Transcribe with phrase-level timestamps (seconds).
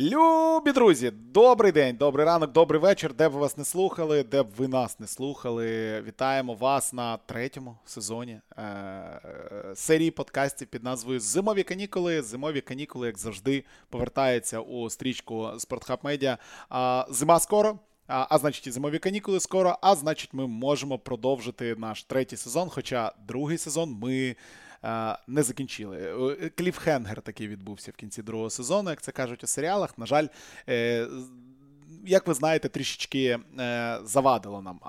[0.00, 3.14] Любі друзі, добрий день, добрий ранок, добрий вечір.
[3.14, 6.00] Де б ви вас не слухали, де б ви нас не слухали.
[6.02, 12.22] Вітаємо вас на третьому сезоні е- серії подкастів під назвою Зимові канікули.
[12.22, 16.38] Зимові канікули, як завжди, повертаються у стрічку Спортхаб Медіа.
[17.10, 17.78] Зима скоро.
[18.06, 19.78] А, а значить, і зимові канікули скоро.
[19.82, 22.68] А значить, ми можемо продовжити наш третій сезон.
[22.68, 24.36] Хоча другий сезон ми.
[25.26, 25.96] Не закінчили.
[26.40, 29.98] Е, кліфхенгер такий відбувся в кінці другого сезону, як це кажуть у серіалах.
[29.98, 30.26] На жаль,
[30.68, 31.06] е,
[32.06, 34.80] як ви знаєте, трішечки е, завадило нам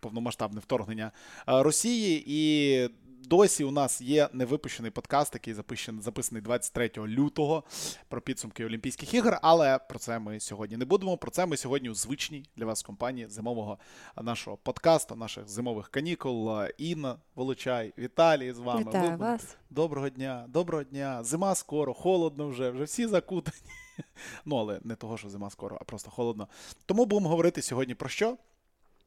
[0.00, 1.12] повномасштабне вторгнення
[1.46, 2.90] Росії, і
[3.24, 7.64] Досі у нас є невипущений подкаст, який записаний, записаний 23 лютого
[8.08, 9.38] про підсумки Олімпійських ігор.
[9.42, 11.16] Але про це ми сьогодні не будемо.
[11.16, 13.78] Про це ми сьогодні у звичній для вас компанії зимового
[14.22, 16.52] нашого подкасту, наших зимових канікул.
[16.78, 18.80] Інна Волочай, Віталій з вами.
[18.80, 19.56] Вітаю Доброго, вас.
[19.70, 21.24] Доброго дня, доброго дня.
[21.24, 23.56] Зима скоро, холодно вже, вже всі закутані.
[24.44, 26.48] Ну, але не того, що зима скоро, а просто холодно.
[26.86, 28.36] Тому будемо говорити сьогодні про що?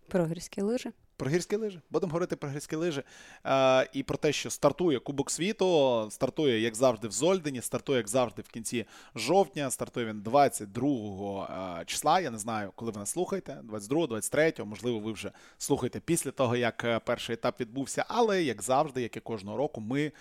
[0.07, 0.91] Про гірські лижі.
[1.19, 1.79] Про гірські лижі.
[1.89, 3.03] Будемо говорити про гірські лижі
[3.45, 8.07] е, і про те, що стартує Кубок світу, стартує, як завжди, в Зольдені, стартує, як
[8.07, 9.71] завжди, в кінці жовтня.
[9.71, 12.19] Стартує він 22 е, числа.
[12.19, 13.57] Я не знаю, коли ви нас слухаєте.
[13.63, 18.05] 22, 23, можливо, ви вже слухаєте після того, як е, перший етап відбувся.
[18.07, 20.11] Але, як завжди, як і кожного року, ми.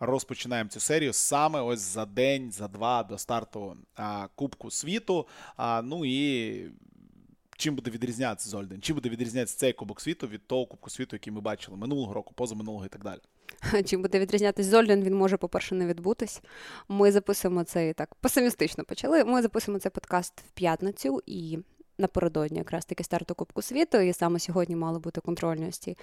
[0.00, 5.26] Розпочинаємо цю серію саме ось за день, за два до старту а, Кубку світу.
[5.56, 6.70] А, Ну і
[7.56, 8.80] чим буде відрізнятися Зольден?
[8.80, 12.34] Чим буде відрізнятися цей Кубок світу від того Кубку світу, який ми бачили минулого року,
[12.36, 13.20] позаминулого і так далі?
[13.84, 16.42] Чим буде відрізнятися Зольден, він може, по-перше, не відбутись.
[16.88, 19.24] Ми записуємо цей так песимістично почали.
[19.24, 21.58] Ми записуємо цей подкаст в п'ятницю і
[21.98, 25.96] напередодні якраз таки старту Кубку світу, і саме сьогодні мали бути контрольності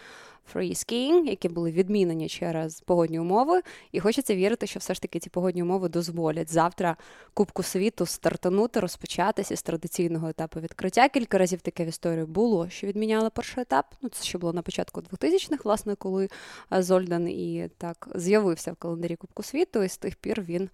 [0.53, 3.61] free skiing, які були відмінені через погодні умови.
[3.91, 6.97] І хочеться вірити, що все ж таки ці погодні умови дозволять завтра
[7.33, 11.09] Кубку світу стартанути, розпочатися з традиційного етапу відкриття.
[11.09, 13.85] Кілька разів таке в історії було, що відміняли перший етап.
[14.01, 16.29] Ну, це ще було на початку 2000-х, власне, коли
[16.71, 20.69] Зольдан і так з'явився в календарі Кубку світу, і з тих пір він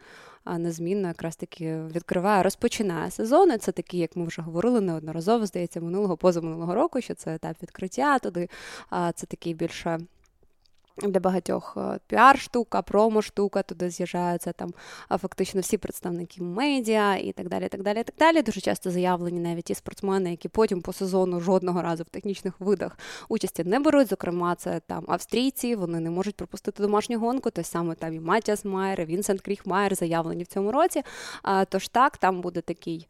[0.57, 3.57] незмінно якраз таки відкриває, розпочинає сезони.
[3.57, 8.19] Це такі, як ми вже говорили неодноразово, здається, минулого позаминулого року, що це етап відкриття.
[8.19, 8.49] Туди
[9.15, 9.99] це такий більше
[11.03, 14.73] для багатьох е, піар-штука, промо-штука, туди з'їжджаються там
[15.09, 17.67] фактично всі представники медіа і так далі.
[17.67, 18.41] так далі, так далі.
[18.41, 22.97] Дуже часто заявлені навіть ті спортсмени, які потім по сезону жодного разу в технічних видах
[23.29, 24.09] участі не беруть.
[24.09, 27.49] Зокрема, це там австрійці, вони не можуть пропустити домашню гонку.
[27.49, 31.03] Той саме там і Матіас Майер, і Вінсент Кріхмайер заявлені в цьому році.
[31.69, 33.07] Тож так, там буде такий.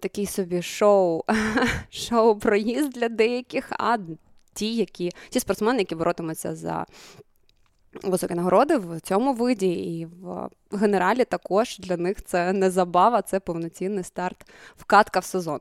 [0.00, 1.22] Такий собі шоу
[1.90, 3.98] шоу проїзд для деяких, а
[4.54, 6.86] ті, які ті спортсмени, які боротимуться за
[8.02, 13.40] високі нагороди в цьому виді, і в генералі також для них це не забава, це
[13.40, 15.60] повноцінний старт вкатка в сезон.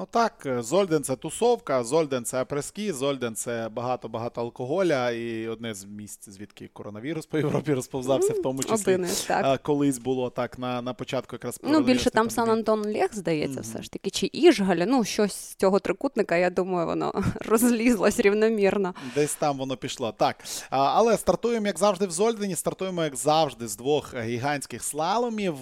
[0.00, 5.74] Ну так, е, Зольден це тусовка, Зольден це апрески, Зольден це багато-багато алкоголя, і одне
[5.74, 9.62] з місць, звідки коронавірус по Європі розповзався, в тому числі Один, так.
[9.62, 13.62] колись було так на на початку якраз Ну, більше там Сан Антон Лех, здається, mm-hmm.
[13.62, 18.94] все ж таки, чи Іжгаля, ну щось з цього трикутника, я думаю, воно розлізлось рівномірно.
[19.14, 20.12] Десь там воно пішло.
[20.12, 20.36] Так.
[20.70, 25.56] Але стартуємо, як завжди, в Зольдені, стартуємо, як завжди, з двох гігантських слаломів.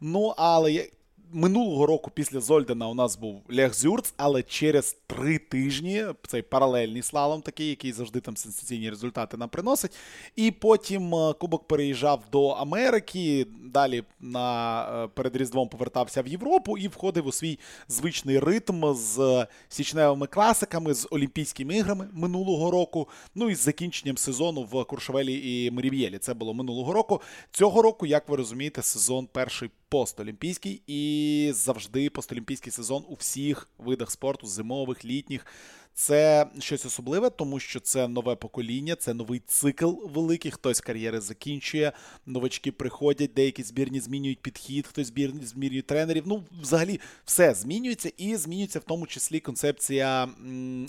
[0.00, 0.86] Ну, але
[1.32, 7.02] минулого року після Зольдена у нас був Лех Зюрц, але через три тижні цей паралельний
[7.02, 9.92] слалом, такий, який завжди там сенсаційні результати нам приносить.
[10.36, 13.46] І потім е, Кубок переїжджав до Америки.
[13.64, 17.58] Далі на е, перед Різдвом повертався в Європу і входив у свій
[17.88, 23.08] звичний ритм з січневими класиками, з Олімпійськими іграми минулого року.
[23.34, 26.18] Ну і з закінченням сезону в Куршавелі і Мерів'єлі.
[26.18, 27.20] Це було минулого року.
[27.50, 31.19] Цього року, як ви розумієте, сезон перший постолімпійський і
[31.52, 35.46] завжди постолімпійський сезон у всіх видах спорту, зимових, літніх.
[35.94, 40.50] Це щось особливе, тому що це нове покоління, це новий цикл великий.
[40.50, 41.92] Хтось кар'єри закінчує,
[42.26, 46.22] новачки приходять, деякі збірні змінюють підхід, хтось збірні змінює тренерів.
[46.26, 50.28] Ну, взагалі, все змінюється, і змінюється в тому числі концепція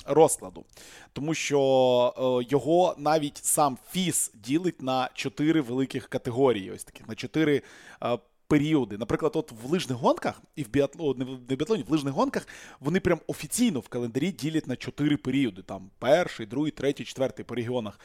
[0.05, 0.65] розкладу,
[1.13, 6.71] тому що е, його навіть сам ФІС ділить на чотири великих категорії.
[6.71, 7.61] Ось таких на чотири.
[8.51, 8.97] Періоди.
[8.97, 12.47] Наприклад, от в лижних гонках і в біатло, не в біатлоні, в лижних гонках
[12.79, 17.55] вони прям офіційно в календарі ділять на чотири періоди: там перший, другий, третій, четвертий по
[17.55, 17.99] регіонах.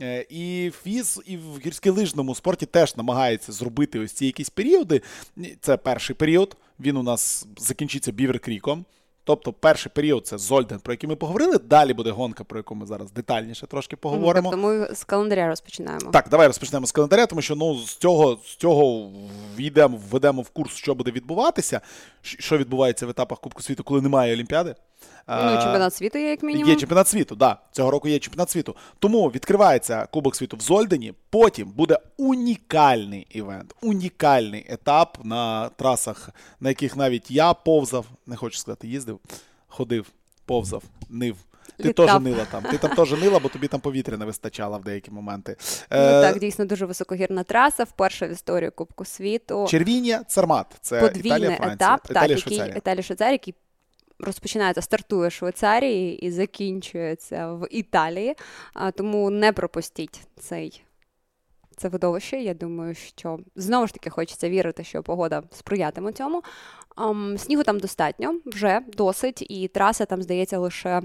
[0.00, 5.02] Е, і фіз, і в гірськолижному спорті теж намагається зробити ось ці якісь періоди.
[5.60, 6.56] Це перший період.
[6.80, 8.84] Він у нас закінчиться Бівер Кріком.
[9.24, 11.58] Тобто, перший період це Зольден, про який ми поговорили.
[11.58, 14.50] Далі буде гонка, про яку ми зараз детальніше трошки поговоримо.
[14.50, 16.10] Тобто ми з календаря розпочинаємо.
[16.10, 19.10] Так, давай розпочнемо з календаря, тому що ну з цього з цього
[19.56, 21.80] війдемо, введемо в курс, що буде відбуватися,
[22.22, 24.74] що відбувається в етапах Кубку світу, коли немає Олімпіади.
[25.28, 26.70] Ну, чемпіонат світу є як мінімум.
[26.70, 27.56] Є чемпіонат світу, да.
[27.72, 28.76] Цього року є чемпіонат світу.
[28.98, 31.14] Тому відкривається Кубок світу в Зольдені.
[31.30, 38.58] Потім буде унікальний івент, унікальний етап на трасах, на яких навіть я повзав, не хочу
[38.58, 39.20] сказати, їздив,
[39.68, 40.06] ходив,
[40.46, 41.36] повзав, нив.
[41.76, 42.62] Ти теж нила там.
[42.62, 45.56] Ти там теж нила, бо тобі там повітря не вистачало в деякі моменти.
[45.90, 46.22] Ну е...
[46.22, 47.84] так, дійсно дуже високогірна траса.
[47.84, 49.66] Вперше в історії Кубку світу.
[49.68, 50.66] Червіння, Цермат.
[50.80, 51.74] Це Подвійний Італія, Франція.
[51.74, 53.54] етап, Італія, так, який Італія Швейцарія, який
[54.22, 58.34] розпочинається, стартує в Швейцарії і закінчується в Італії.
[58.96, 60.82] Тому не пропустіть цей.
[61.76, 62.36] Це видовище.
[62.36, 66.42] Я думаю, що знову ж таки хочеться вірити, що погода сприятиме цьому.
[67.36, 71.02] Снігу там достатньо, вже досить, і траса там, здається, лише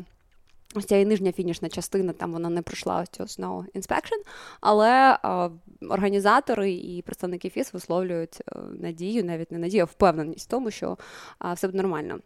[0.76, 4.22] ось ця і нижня фінішна частина, там вона не пройшла ось цього Snow Inspection,
[4.62, 5.52] але uh,
[5.90, 10.98] організатори і представники ФІС висловлюють uh, надію, навіть не надію, а впевненість в тому, що
[11.40, 12.20] uh, все буде нормально.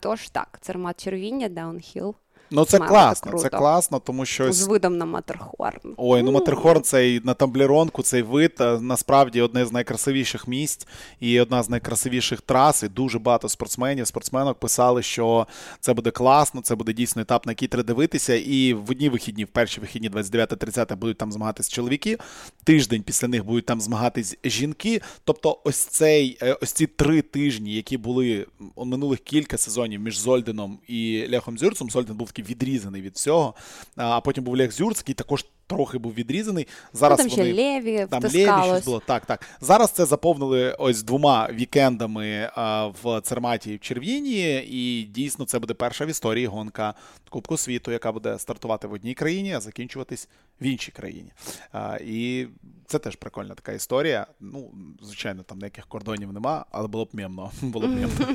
[0.00, 2.14] Тож так, це Церматт Червінія, downhill.
[2.50, 5.94] Ну, це Мало класно, це класно, тому що з видом на Матерхорн.
[5.96, 10.86] Ой, ну Матерхорн цей на Тамблеронку, цей вид насправді одне з найкрасивіших місць
[11.20, 12.82] і одна з найкрасивіших трас.
[12.82, 15.46] І Дуже багато спортсменів, спортсменок писали, що
[15.80, 18.34] це буде класно, це буде дійсно етап, на який треба дивитися.
[18.34, 22.18] І в одні вихідні, в перші вихідні, 29-30, будуть там змагатись чоловіки.
[22.64, 25.00] Тиждень після них будуть там змагатись жінки.
[25.24, 28.46] Тобто, ось цей е, ось ці три тижні, які були
[28.76, 31.90] минулих кілька сезонів між Зольденом і Лехом Зюрцем.
[31.90, 33.54] Зольден був відрізаний від всього.
[33.96, 36.66] А потім був Лех Зюрцький, також трохи був відрізаний.
[36.92, 39.02] Зараз ну, там вони ще Леві там Леві щось було.
[39.06, 39.40] Так, так.
[39.60, 45.58] Зараз це заповнили ось двома вікендами а, в Церматі і в Червіні, і дійсно це
[45.58, 46.94] буде перша в історії гонка
[47.30, 50.28] Кубку світу, яка буде стартувати в одній країні, а закінчуватись
[50.60, 51.32] в іншій країні.
[51.72, 52.46] А, І
[52.86, 54.26] це теж прикольна така історія.
[54.40, 54.70] Ну,
[55.02, 57.50] звичайно, там ніяких кордонів нема, але було б мємно.
[57.62, 58.26] Було б мємно.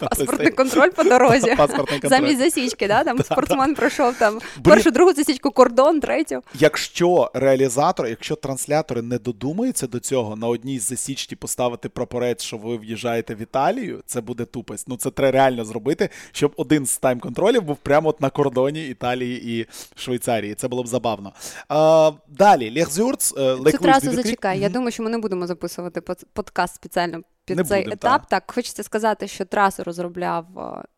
[0.00, 1.56] Паспортний контроль по дорозі.
[2.02, 3.04] Замість засічки, да?
[3.04, 6.42] Там спортсмен пройшов там першу, другу засічку, кордон, третю.
[6.60, 12.56] Якщо реалізатор, якщо транслятори не додумаються до цього на одній з засічці поставити прапорець, що
[12.56, 14.88] ви в'їжджаєте в Італію, це буде тупость.
[14.88, 19.60] Ну це треба реально зробити, щоб один з тайм-контролів був прямо от на кордоні Італії
[19.60, 20.54] і Швейцарії.
[20.54, 21.32] Це було б забавно.
[21.68, 24.58] А, Далі Лехзюрц, Цю трасу зачекай.
[24.58, 24.62] Mm-hmm.
[24.62, 26.00] Я думаю, що ми не будемо записувати
[26.32, 28.20] подкаст спеціально під не цей будем, етап.
[28.20, 28.28] Так.
[28.28, 30.46] так, хочеться сказати, що трасу розробляв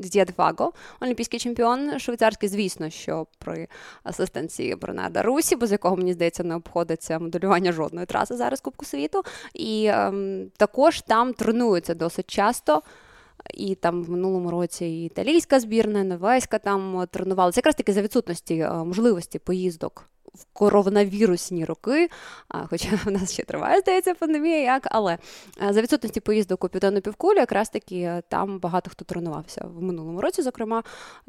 [0.00, 3.68] Дід'є Фаго, олімпійський чемпіон швейцарський, звісно, що при
[4.02, 9.22] асистенції Бернарда Русі, без якого мені здається не обходиться моделювання жодної траси зараз Кубку світу.
[9.54, 12.82] І ем, також там тренуються досить часто.
[13.54, 17.58] І там в минулому році і італійська збірна, новайська там тренувалася.
[17.58, 22.08] Якраз таки за відсутності е, можливості поїздок в коронавірусні роки,
[22.48, 25.18] хоча в нас ще триває, здається, пандемія, як, але
[25.70, 30.42] за відсутності поїздок у південну півкулю, якраз таки там багато хто тренувався в минулому році,
[30.42, 30.82] зокрема,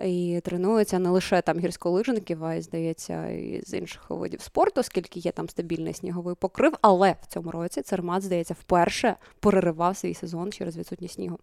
[0.03, 5.19] і тренуються не лише там гірськолижників, а й здається, і з інших видів спорту, оскільки
[5.19, 6.73] є там стабільний сніговий покрив.
[6.81, 11.39] Але в цьому році Цермат, здається, вперше переривав свій сезон через відсутність снігу.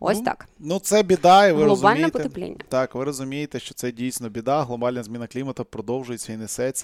[0.00, 0.48] Ось ну, так.
[0.58, 2.10] Ну, це біда, і ви Глобальне розумієте.
[2.10, 2.56] потепління.
[2.68, 4.62] Так, ви розумієте, що це дійсно біда.
[4.62, 6.79] Глобальна зміна клімату продовжується і несеться.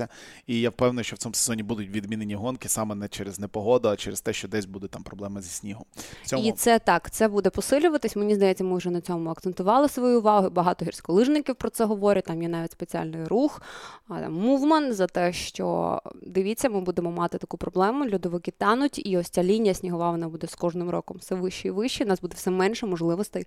[0.46, 3.96] І я впевнений, що в цьому сезоні будуть відмінені гонки саме не через непогоду, а
[3.96, 5.84] через те, що десь буде там проблема зі снігом.
[6.24, 6.42] Цьому...
[6.42, 8.16] І це так, це буде посилюватись.
[8.16, 10.50] Мені здається, ми вже на цьому акцентували свою увагу.
[10.50, 12.24] Багато гірськолижників про це говорять.
[12.24, 13.62] Там є навіть спеціальний рух,
[14.28, 18.10] мувман за те, що дивіться, ми будемо мати таку проблему.
[18.10, 21.70] Льодовики тануть, і ось ця лінія снігова вона буде з кожним роком все вище і
[21.70, 22.04] вище.
[22.04, 23.46] Нас буде все менше можливостей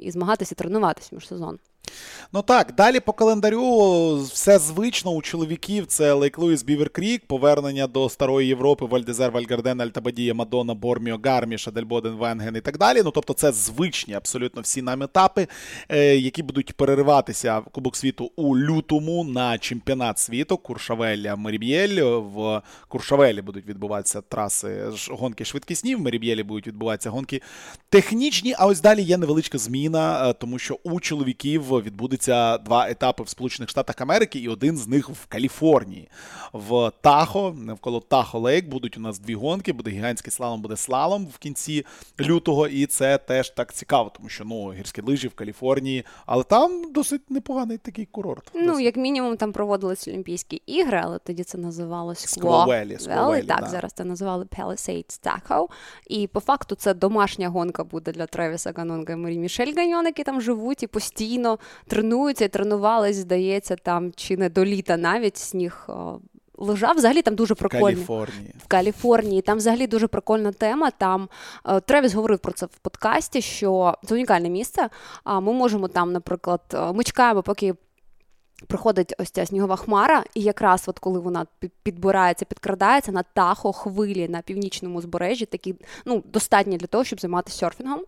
[0.00, 1.58] і змагатися, і тренуватися між сезон.
[2.32, 5.86] Ну так, далі по календарю все звично у чоловіків.
[5.86, 6.90] Це Лейк Луїс Бівер
[7.26, 13.02] повернення до Старої Європи, Валь-д'Ізер, Валь-Гардена, Альтабадія, Мадона, Борміо, Гарміш, Адельбоден, Венген і так далі.
[13.04, 15.48] Ну тобто, це звичні абсолютно всі нам етапи,
[15.88, 20.56] е, які будуть перериватися в Кубок світу у лютому на чемпіонат світу.
[20.56, 22.02] Куршавель Мерібель.
[22.20, 25.94] В Куршавелі будуть відбуватися траси гонки швидкісні.
[25.94, 27.42] В Мерібелі будуть відбуватися гонки
[27.88, 28.54] технічні.
[28.58, 33.28] А ось далі є невеличка зміна, е, тому що у чоловіків відбудеться два етапи в
[33.28, 36.08] Сполучених Штатах Америки, і один з них в Каліфорнії.
[36.52, 41.26] В Тахо, навколо Тахо Лейк, будуть у нас дві гонки, буде гігантський слалом, буде слалом
[41.26, 41.86] в кінці
[42.20, 42.68] лютого.
[42.68, 47.30] І це теж так цікаво, тому що ну, гірські лижі в Каліфорнії, але там досить
[47.30, 48.50] непоганий такий курорт.
[48.54, 48.84] Ну, Досить.
[48.84, 53.66] як мінімум, там проводились Олімпійські ігри, але тоді це називалось Сквовелі, Сквовелі, Так, да.
[53.66, 55.66] зараз це називали Palisades Tahoe.
[56.06, 60.24] І по факту це домашня гонка буде для Тревіса Ганонга і Марі Мішель Ганьон, які
[60.24, 65.84] там живуть і постійно тренуються і тренувались, здається, там чи не до літа навіть сніг.
[65.88, 66.18] о,
[66.62, 67.84] Лежав взагалі там дуже в прикольно.
[67.86, 68.54] Каліфорнії.
[68.64, 69.42] в Каліфорнії.
[69.42, 70.90] Там взагалі дуже прикольна тема.
[70.90, 71.28] Там
[71.68, 74.88] е, Тревіс говорив про це в подкасті, що це унікальне місце.
[75.24, 77.74] А ми можемо там, наприклад, е, ми чекаємо, поки.
[78.66, 81.46] Приходить ось ця снігова хмара, і якраз от коли вона
[81.82, 85.74] підбирається, підкрадається на тахо хвилі на північному узбережжі, такі
[86.04, 88.00] ну достатні для того, щоб займатися серфінгом.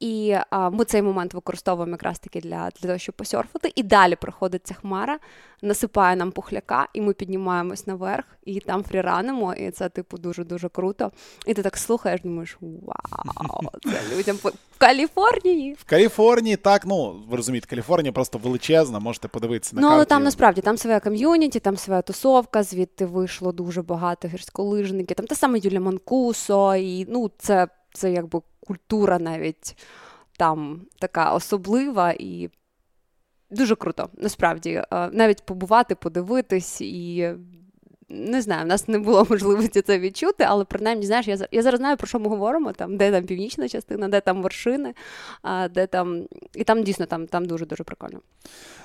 [0.00, 3.72] І а, ми цей момент використовуємо якраз таки для, для того, щоб посерфити.
[3.74, 5.18] І далі приходить ця хмара,
[5.62, 11.12] насипає нам пухляка, і ми піднімаємось наверх, і там фріранимо, і це, типу, дуже-дуже круто.
[11.46, 15.72] І ти так слухаєш, думаєш, вау, це людям по- в Каліфорнії.
[15.74, 20.08] В Каліфорнії так, ну ви розумієте, Каліфорнія просто величезна, можете подивитися на Ну, але карті.
[20.08, 25.34] там насправді там своя ком'юніті, там своя тусовка, звідти вийшло дуже багато гірськолижників, там та
[25.34, 29.76] саме Юлія Манкусо, і ну, це, це якби культура навіть
[30.38, 32.50] там така особлива і
[33.50, 34.82] дуже круто, насправді.
[34.92, 37.34] Е, Навіть побувати, подивитись і.
[38.08, 41.78] Не знаю, в нас не було можливості це відчути, але принаймні, знаєш, я, я зараз
[41.78, 44.94] знаю, про що ми говоримо, там, де там північна частина, де там вершини,
[45.42, 46.22] а, де там.
[46.54, 48.20] І там дійсно там, там дуже-дуже прикольно.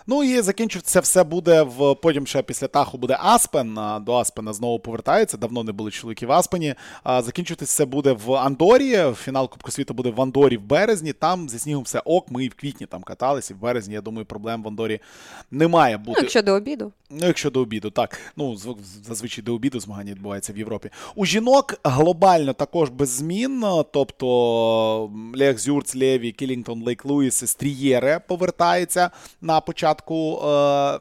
[0.08, 3.80] Ну і закінчиться все буде в потім ще після Таху буде Аспен.
[4.02, 5.38] До Аспена знову повертається.
[5.38, 6.76] Давно не були чоловіки в Аспені.
[7.04, 9.14] А Закінчуватись все буде в Андорі.
[9.16, 11.14] Фінал Кубку світу буде в Андорі в березні.
[11.14, 12.32] Там зі снігом все ок.
[12.32, 13.54] Ми і в квітні там каталися.
[13.54, 15.00] І в березні, я думаю, проблем в Андорі
[15.52, 16.92] не має Ну, якщо до обіду.
[17.10, 18.20] Ну, якщо до обіду, так.
[18.36, 18.58] Ну,
[19.12, 20.90] зазвичай до обіду змагання відбувається в Європі.
[21.16, 23.64] У жінок глобально також без змін.
[23.94, 29.10] Тобто Лех Зюрц, Леві, Кілінгтон, Лейк Луїс, Сестрієре повертається
[29.42, 31.00] на початку е,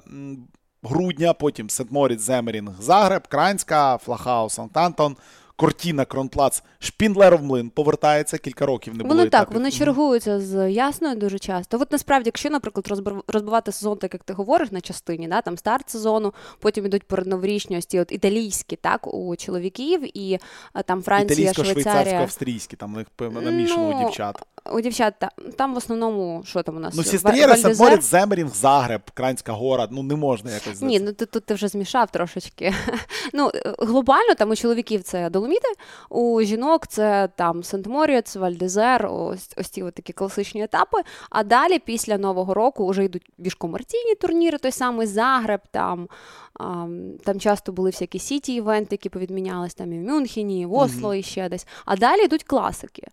[0.83, 1.33] грудня.
[1.33, 5.17] Потім Сент-Моріц, Земмерінг, Загреб, Кранська, Флахау, Сант-Антон.
[5.61, 8.95] Кортіна, Кронплац, Шпіндлеров Млин повертається кілька років.
[8.97, 9.59] Не було Вони так, етапів.
[9.59, 11.79] вони чергуються з Ясною дуже часто.
[11.81, 15.59] От насправді, якщо, наприклад, розбив- розбивати сезон, так як ти говориш на частині, да, там
[15.59, 20.39] старт сезону, потім ідуть передноворічні ось ті от італійські, так, у чоловіків, і
[20.85, 22.21] там Франція, Італійсько-швейцарсько, Швейцарія.
[22.21, 24.43] австрійські, там в них певно, намішано у Ну, дівчат.
[24.73, 25.15] У дівчат
[25.57, 26.95] там в основному, що там у нас?
[26.95, 28.03] Ну, Сістрієра, Вальдезер?
[28.03, 29.89] Земерінг, Загреб, Кранська гора.
[29.91, 30.81] Ну, не можна якось.
[30.81, 32.75] Ні, ну тут, тут ти вже змішав трошечки.
[33.33, 35.69] Ну, е, глобально там у чоловіків це Доломіти,
[36.09, 40.99] у жінок це там Сент-Моріц, Вальдезер, ось, ось ці от такі класичні етапи.
[41.31, 46.09] А далі, після Нового року, вже йдуть більш комерційні турніри, той самий Загреб, там,
[46.55, 51.15] ам, там часто були всякі сіті-івенти, які повідмінялись там і в Мюнхені, і в Осло,
[51.15, 51.67] і ще десь.
[51.85, 53.09] А далі йдуть класики.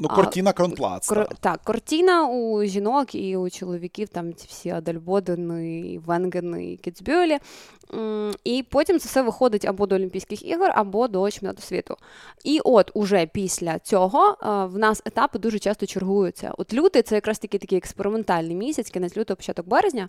[0.00, 1.08] Ну, Кортіна, Кронплац.
[1.08, 1.28] Кор...
[1.28, 1.38] так.
[1.40, 7.38] Так, картина у жінок і у чоловіків, там ці всі Адельбодени, і Венгени, Кіцбюлі.
[8.44, 11.96] І потім це все виходить або до Олімпійських ігор, або до чемпіонату світу.
[12.44, 16.52] І от уже після цього е, в нас етапи дуже часто чергуються.
[16.58, 20.08] От лютий це якраз такий такий експериментальний місяць, кінець лютого, початок березня,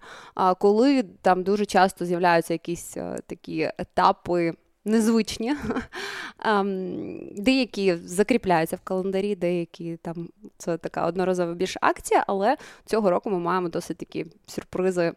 [0.59, 4.53] коли там дуже часто з'являються якісь е, такі етапи.
[4.85, 5.55] Незвичні,
[6.45, 13.29] Ем, деякі закріпляються в календарі, деякі там це така одноразова більш акція, але цього року
[13.29, 15.13] ми маємо досить такі сюрпризи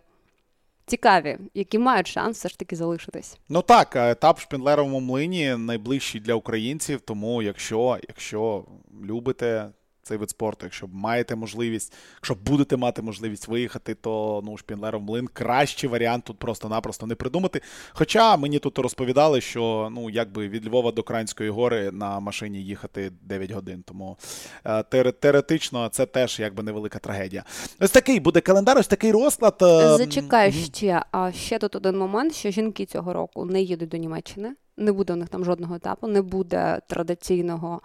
[0.86, 3.38] цікаві, які мають шанс все ж таки залишитись.
[3.48, 7.00] Ну так, етап в Шпіндлеровому млині найближчий для українців.
[7.00, 8.64] Тому, якщо, якщо
[9.04, 9.68] любите
[10.06, 15.26] цей вид спорту, якщо маєте можливість, якщо будете мати можливість виїхати, то ну Шпіндлеров млин
[15.32, 17.60] кращий варіант тут просто-напросто не придумати.
[17.92, 23.12] Хоча мені тут розповідали, що ну якби від Львова до Кранської гори на машині їхати
[23.22, 23.82] 9 годин.
[23.86, 24.16] Тому
[24.64, 24.82] е,
[25.12, 27.44] теоретично це теж якби невелика трагедія.
[27.80, 29.56] Ось такий буде календар, ось такий розклад.
[29.62, 31.02] е, Зачекай ще.
[31.12, 34.52] А ще тут один момент, що жінки цього року не їдуть до Німеччини.
[34.76, 37.80] Не буде у них там жодного етапу, не буде традиційного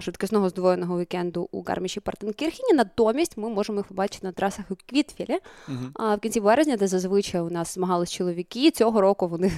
[0.00, 2.72] швидкісного здвоєного вікенду у Гарміші Партенкірхені.
[2.74, 5.38] Натомість ми можемо їх побачити на трасах у Квітфілі
[5.94, 8.70] а, в кінці березня, де зазвичай у нас змагались чоловіки.
[8.70, 9.52] Цього року вони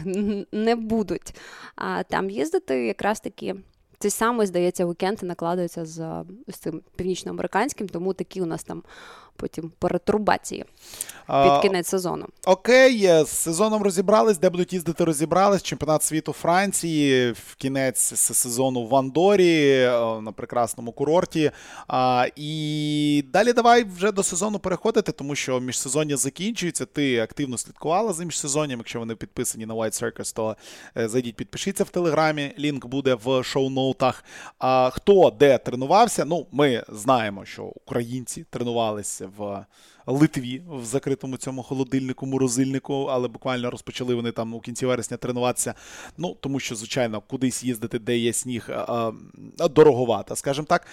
[0.53, 1.35] не будуть
[1.77, 2.87] а, там їздити.
[2.87, 3.55] Якраз таки
[3.99, 8.83] цей самий, здається, уікенд накладується з, з цим північноамериканським, тому такі у нас там
[9.39, 10.65] потім перетурбації
[11.29, 12.27] під кінець сезону.
[12.47, 15.63] Окей, е, з сезоном розібрались, де будуть їздити, розібрались.
[15.63, 21.51] Чемпіонат світу Франції в кінець сезону в Андорі е, на прекрасному курорті.
[21.89, 26.87] А, І далі давай вже до сезону переходити, тому що міжсезоння закінчується.
[26.87, 28.79] Ти активно слідкувала за міжсезонням.
[28.79, 30.57] Якщо вони підписані на White Circus, то
[30.97, 32.55] е, зайдіть, підпишіться в телеграмі.
[32.59, 34.25] Лінк буде в шоу-ноутах.
[34.59, 36.25] А хто де тренувався?
[36.25, 39.67] Ну, ми знаємо, що українці тренувалися в
[40.07, 45.75] Литві в закритому цьому холодильнику, морозильнику, але буквально розпочали вони там у кінці вересня тренуватися.
[46.17, 48.69] Ну, тому що, звичайно, кудись їздити, де є сніг,
[49.59, 50.87] дороговато, скажімо так.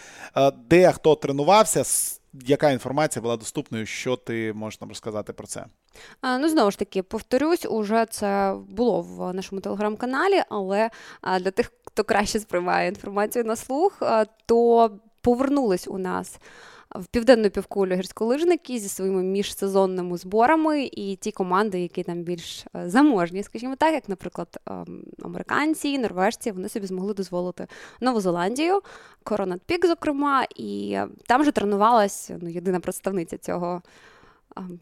[0.69, 1.83] Де хто тренувався,
[2.45, 5.65] яка інформація була доступною, що ти можеш нам розказати про це?
[6.23, 10.89] Ну, знову ж таки, повторюсь, уже це було в нашому телеграм-каналі, але
[11.39, 14.01] для тих, хто краще сприймає інформацію на слух,
[14.45, 16.39] то повернулись у нас
[16.99, 22.89] в південну півкулю гірськолижники зі своїми міжсезонними зборами, і ті команди, які там більш е,
[22.89, 27.67] заможні, скажімо так, як, наприклад, ем, американці, норвежці, вони собі змогли дозволити
[28.01, 28.81] Нову Зеландію,
[29.23, 30.97] Коронат Пік, зокрема, і
[31.27, 33.81] там же тренувалась ну, єдина представниця цього
[34.57, 34.79] ем,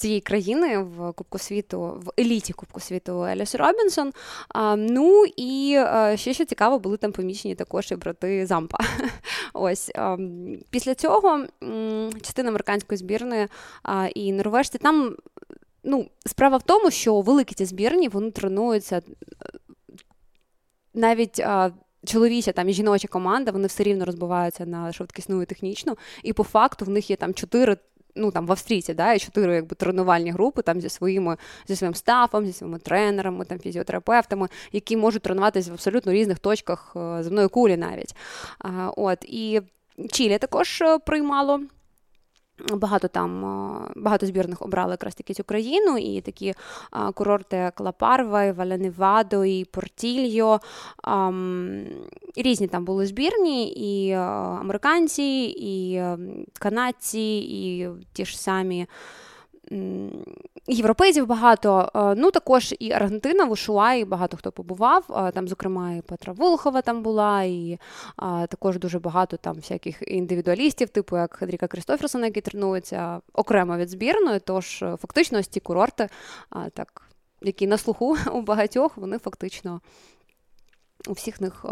[0.00, 4.12] цієї країни в Кубку світу, в еліті Кубку світу Еліс Робінсон.
[4.76, 8.78] Ну і а, ще що цікаво, були там помічені також і брати Зампа.
[9.52, 9.90] Ось
[10.70, 11.46] після цього
[12.22, 13.48] частина американської збірної
[14.14, 15.16] і норвежці там.
[15.84, 19.02] Ну, справа в тому, що великі ці збірні вони тренуються е,
[20.94, 21.40] навіть.
[21.40, 21.70] А,
[22.06, 26.44] Чоловіча там і жіноча команда, вони все рівно розбиваються на швидкісну і технічну, і по
[26.44, 27.76] факту в них є там чотири
[28.14, 31.36] ну там в Австрійці, да, і чотири якби тренувальні групи там зі своїми
[31.68, 36.92] зі своїм стафом, зі своїми тренерами, там фізіотерапевтами, які можуть тренуватися в абсолютно різних точках
[36.96, 38.16] е, земної кулі навіть.
[38.96, 39.60] От і
[40.10, 41.60] Чилі також приймало.
[42.68, 43.42] Багато там
[43.96, 46.54] багато збірних обрали якраз таки цю країну, і такі
[47.14, 50.60] курорти як Лапарва, Валеневадо, і Портільо.
[52.36, 54.12] Різні там були збірні, і
[54.60, 56.02] американці, і
[56.58, 58.86] канадці, і ті ж самі
[60.66, 61.90] європейців багато.
[61.94, 65.04] Е, ну також і Аргентина, в Ушуаї багато хто побував.
[65.10, 67.78] Е, там, зокрема, і Петра Волхова там була, і
[68.16, 73.90] а, також дуже багато там всяких індивідуалістів, типу як Хедріка Крістоферсона, які тренуються окремо від
[73.90, 74.40] збірної.
[74.40, 76.08] Тож е, фактично ось ці курорти,
[76.74, 77.02] так,
[77.42, 79.80] які на слуху у багатьох, вони фактично
[81.08, 81.64] у всіх них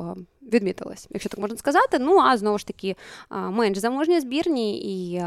[0.43, 1.99] відмітилось, якщо так можна сказати.
[2.01, 2.97] Ну а знову ж таки
[3.31, 5.23] менш заможні збірні і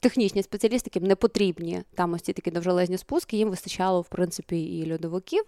[0.00, 4.62] технічні спеціалісти, яким не потрібні там ось ці такі довжелезні спуски, їм вистачало в принципі
[4.62, 5.44] і льодовиків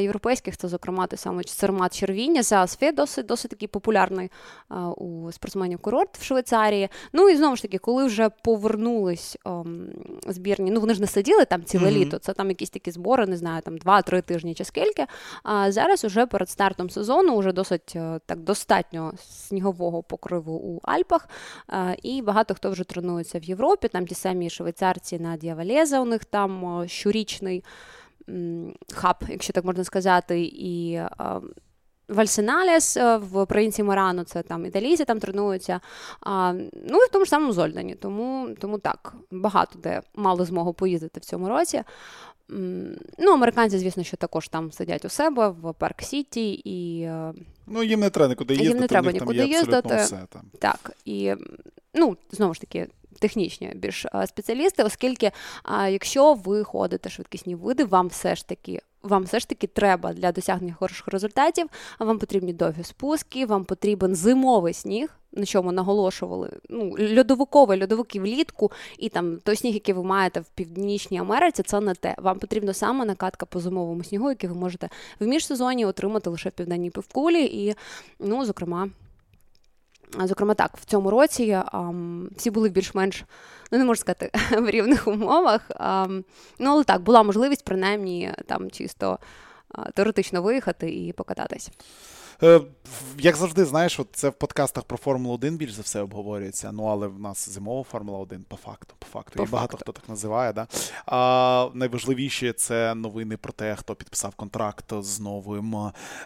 [0.00, 4.30] європейських це, зокрема, той самий Сермат Червіння, Сеасфе, досить досить такий популярний
[4.68, 6.88] а, у спортсменів курорт в Швейцарії.
[7.12, 9.88] Ну і знову ж таки, коли вже повернулись а, ем,
[10.26, 11.92] збірні, ну вони ж не сиділи там ціле mm-hmm.
[11.92, 15.06] літо, це там якісь такі збори, не знаю, там два-три тижні чи скільки.
[15.42, 21.28] А зараз уже перед стартом сезону вже досить е, так достатньо снігового покриву у Альпах.
[21.68, 23.88] А, і багато хто вже тренується в Європі.
[23.88, 27.64] Там ті самі швейцарці Надія Валеза, у них там е, щорічний
[28.92, 31.00] хаб, якщо так можна сказати, і
[32.08, 35.80] Вальсеналіс е, в провінції Морану, це там італійці там тренуються.
[36.20, 37.94] А, Ну і в тому ж самому Зольдані.
[37.94, 41.82] Тому тому так, багато де мали змогу поїздити в цьому році.
[43.18, 46.52] Ну, Американці, звісно, що також там сидять у себе в Парк Сіті.
[46.52, 47.02] і...
[47.02, 47.34] Е,
[47.66, 48.72] ну, їм не треба нікуди їздити.
[48.72, 49.96] Їм не треба нікуди їздити.
[49.96, 50.42] Все, там.
[50.60, 51.34] Так, і
[51.94, 52.88] ну, знову ж таки,
[53.20, 55.30] технічні більш спеціалісти, оскільки
[55.88, 58.80] якщо ви ходите швидкісні види, вам все ж таки.
[59.02, 61.66] Вам все ж таки треба для досягнення хороших результатів.
[61.98, 66.50] Вам потрібні довгі спуски, вам потрібен зимовий сніг, на чому наголошували.
[66.68, 71.80] Ну, льодовиковий льодовики влітку, і там той сніг, який ви маєте в Північній Америці, це
[71.80, 72.14] не те.
[72.18, 74.88] Вам потрібна саме накатка по зимовому снігу, який ви можете
[75.20, 77.74] в міжсезоні отримати лише в південній півкулі, і,
[78.18, 78.88] ну, зокрема.
[80.12, 81.92] Зокрема, так, в цьому році а,
[82.36, 83.24] всі були більш-менш,
[83.72, 85.60] ну не можу сказати, в рівних умовах.
[85.70, 86.06] А,
[86.58, 89.18] ну, але так, була можливість принаймні там чисто
[89.72, 91.70] а, теоретично виїхати і покататись.
[92.42, 92.60] Е,
[93.18, 96.72] як завжди, знаєш, от це в подкастах про Формулу 1 більш за все обговорюється.
[96.72, 98.94] Ну, але в нас зимова Формула 1 по факту.
[98.98, 99.32] По факту.
[99.36, 99.52] По І факту.
[99.52, 100.52] багато хто так називає.
[100.52, 100.66] Да?
[101.06, 105.76] А найважливіше це новини про те, хто підписав контракт з новим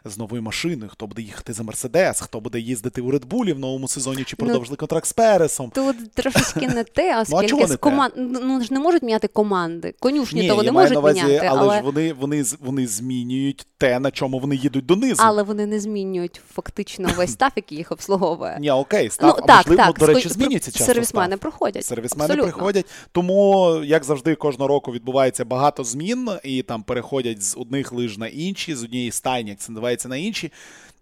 [0.05, 3.88] з новою машиною, хто буде їхати за Мерседес, хто буде їздити у Редбулі в новому
[3.88, 5.70] сезоні, чи ну, продовжили ну, контракт з Пересом.
[5.70, 9.94] Тут трошечки не те, оскільки ну, а з команд ну ж не можуть міняти команди.
[10.01, 11.46] Конюшні Ні, то вони можуть міняти.
[11.51, 15.23] Але, але ж вони, вони, вони змінюють те, на чому вони їдуть донизу.
[15.27, 18.57] Але вони не змінюють змінюють фактично весь став, який їх обслуговує.
[18.61, 21.39] Ні, окей, став, ну, а так, можливо, так, до речі, змінюється часто Сервісмени став.
[21.39, 21.85] проходять.
[21.85, 22.53] Сервісмени Абсолютно.
[22.53, 22.87] приходять.
[23.13, 28.27] Тому, як завжди, кожного року відбувається багато змін, і там переходять з одних лиж на
[28.27, 30.53] інші, з однієї стайні, як це називається, на інші.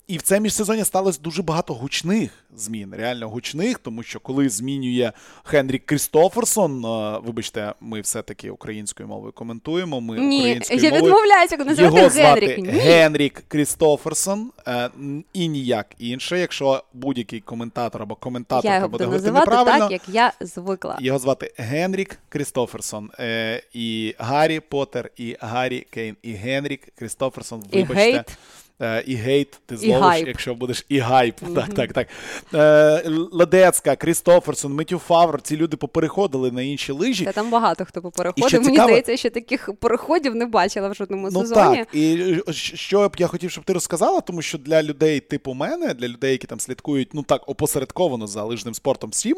[0.08, 5.12] І в це міжсезоння сталося дуже багато гучних змін, реально гучних, тому що коли змінює
[5.44, 6.82] Хенрік Крістоферсон,
[7.24, 10.00] вибачте, ми все-таки українською мовою коментуємо.
[10.00, 11.04] Ми Ні, українською я мовою.
[11.04, 12.58] відмовляюся, називати Його Генрік.
[12.58, 12.68] Ні.
[12.68, 14.90] Генрік Крістоферсон е,
[15.32, 16.38] і ніяк інше.
[16.38, 20.98] Якщо будь-який коментатор або коментаторка я буде говорити неправильно, так, як я звикла.
[21.00, 23.10] Його звати Генрік Крістоферсон.
[23.20, 27.64] Е, І Гаррі Поттер, і Гаррі Кейн, і Генрік Крістоферсон.
[27.72, 27.92] Вибачте.
[27.92, 28.38] І hate.
[28.80, 31.42] Е, і hate, ти зловиш, якщо будеш і hype.
[31.42, 31.54] Mm-hmm.
[31.54, 32.08] Так, так, так.
[32.54, 37.24] Е, Ледецька, Крістоферсон, Матьє Февр, ці люди попереходили на інші лижі.
[37.24, 38.60] Та там багато хто попереходив.
[38.60, 38.88] Мені цікаво...
[38.88, 41.76] здається, що таких переходів не бачила в жодному ну, сезоні.
[41.76, 45.94] Так, і що б я хотів, щоб ти розказала, тому що для людей типу мене,
[45.94, 49.36] для людей, які там слідкують, ну так, опосередковано за лижним спортом всім,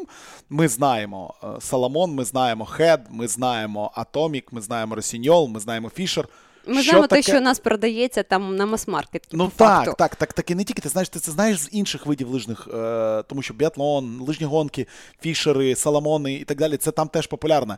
[0.49, 5.89] ми знаємо е, Саламон, ми знаємо Хед, ми знаємо Атомік, ми знаємо Росіньол, ми знаємо
[5.89, 6.27] Фішер.
[6.67, 7.21] Ми знаємо таке...
[7.21, 9.27] те, що у нас продається там на мас-маркет.
[9.31, 9.95] Ну по так, факту.
[9.97, 10.81] так, так, так і не тільки.
[10.81, 14.87] Ти знаєш, ти це знаєш з інших видів лижних, е, тому що біатлон, лижні гонки,
[15.21, 16.77] фішери, саламони і так далі.
[16.77, 17.77] Це там теж популярно.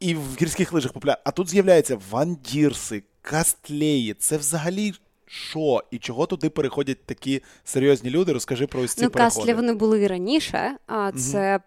[0.00, 1.22] І в гірських лижах популярно.
[1.24, 4.14] А тут з'являються вандірси, кастлеї.
[4.14, 4.94] Це взагалі.
[5.26, 8.32] Що і чого туди переходять такі серйозні люди?
[8.32, 9.36] Розкажи про ось ці ну, переходи.
[9.36, 11.60] кастлі вони були і раніше, а це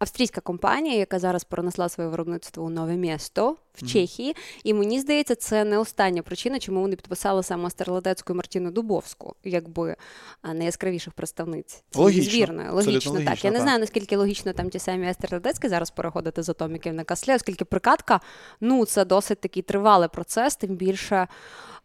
[0.00, 3.86] австрійська компанія, яка зараз перенесла своє виробництво у нове місто в.
[3.86, 4.36] Чехії.
[4.64, 9.34] І мені здається, це не остання причина, чому вони підписали саме Стерладецьку і Мартіну Дубовську,
[9.44, 9.96] якби
[10.42, 12.70] найяскравіших представниць цієї збірної.
[12.70, 13.44] Логічно, логічно, так.
[13.44, 17.34] Я не знаю, наскільки логічно там ті самі Естерладецькі зараз переходити з атоміків на каслі,
[17.34, 18.20] оскільки прикатка,
[18.60, 21.28] ну це досить такий тривалий процес, тим більше.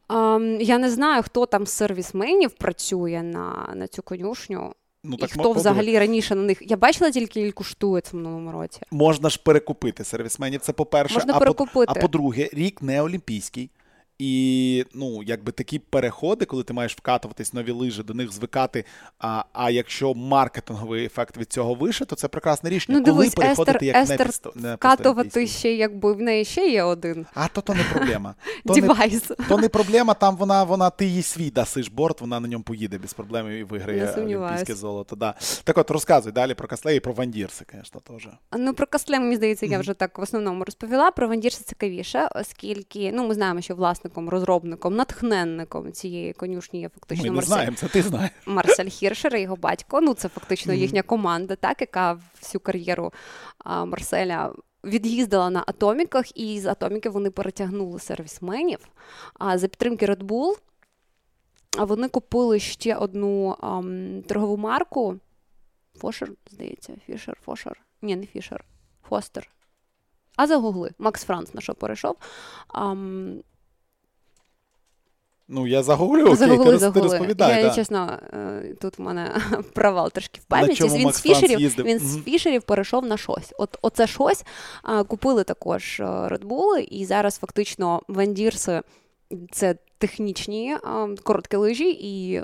[0.10, 4.73] Um, я не знаю, хто там з сервісменів працює на на цю конюшню.
[5.08, 6.58] Ну, так, І хто взагалі раніше на них.
[6.62, 8.82] Я бачила тільки Ільку Штуец в минулому році.
[8.91, 10.62] Можна ж перекупити сервісменів.
[10.62, 11.94] Це по-перше, Можна а, перекупити.
[11.94, 13.70] По, а по-друге, рік не олімпійський.
[14.19, 18.86] І ну, якби такі переходи, коли ти маєш вкатуватись нові лижі, до них звикати.
[19.19, 22.97] А а якщо маркетинговий ефект від цього вище, то це прекрасне рішення.
[22.99, 26.84] Ну, коли дивись, переходити Естер, як Естер не вкатувати ще, якби в неї ще є
[26.84, 27.25] один.
[27.34, 28.36] А то то не проблема.
[28.65, 29.30] То Дівайс.
[29.30, 30.13] Не, то не проблема.
[30.13, 33.63] Там вона вона ти їй свій дасиш борт, вона на ньому поїде без проблем і
[33.63, 35.15] виграє олімпійське золото.
[35.15, 35.34] Да.
[35.63, 38.28] Так от розказуй далі про Касле і про Вандірси, звісно, теж.
[38.58, 41.12] Ну про Касле, мені здається, я вже так в основному розповіла.
[41.12, 43.75] Про Вандірси цікавіше, оскільки ну ми знаємо, що
[44.06, 47.54] власником розробником натхненником цієї конюшні є фактично Ми не Марсель...
[47.54, 48.32] знаємо, це ти знаєш.
[48.46, 50.02] Марсель Хіршер і його батько.
[50.02, 53.13] Ну, це фактично їхня команда, так, яка всю кар'єру
[53.58, 54.54] а, Марселя.
[54.84, 58.80] Від'їздила на атоміках, і з атоміків вони перетягнули сервісменів.
[59.34, 60.58] А за підтримки Red Bull
[61.78, 65.20] вони купили ще одну ам, торгову марку.
[65.98, 67.82] Фошер, здається, Фішер, Фошер.
[68.02, 68.65] Ні, не Фішер,
[69.10, 69.50] Фостер.
[70.36, 70.91] А загугли.
[70.98, 72.15] Макс Франц на що перейшов.
[72.68, 73.44] Ам,
[75.47, 77.01] Ну, я загуглю, окей, загугли, ти, загугли.
[77.01, 77.63] ти розповідай.
[77.63, 77.75] Я, да.
[77.75, 79.41] чесно, е, тут в мене
[79.73, 80.84] провал трошки в пам'яті.
[80.84, 83.53] Він з фішерів він з фішерів перейшов на щось.
[83.58, 84.43] От Оце щось
[85.08, 88.81] купили також Red і зараз фактично вандірси
[89.51, 90.77] це технічні
[91.23, 92.43] короткі лижі, і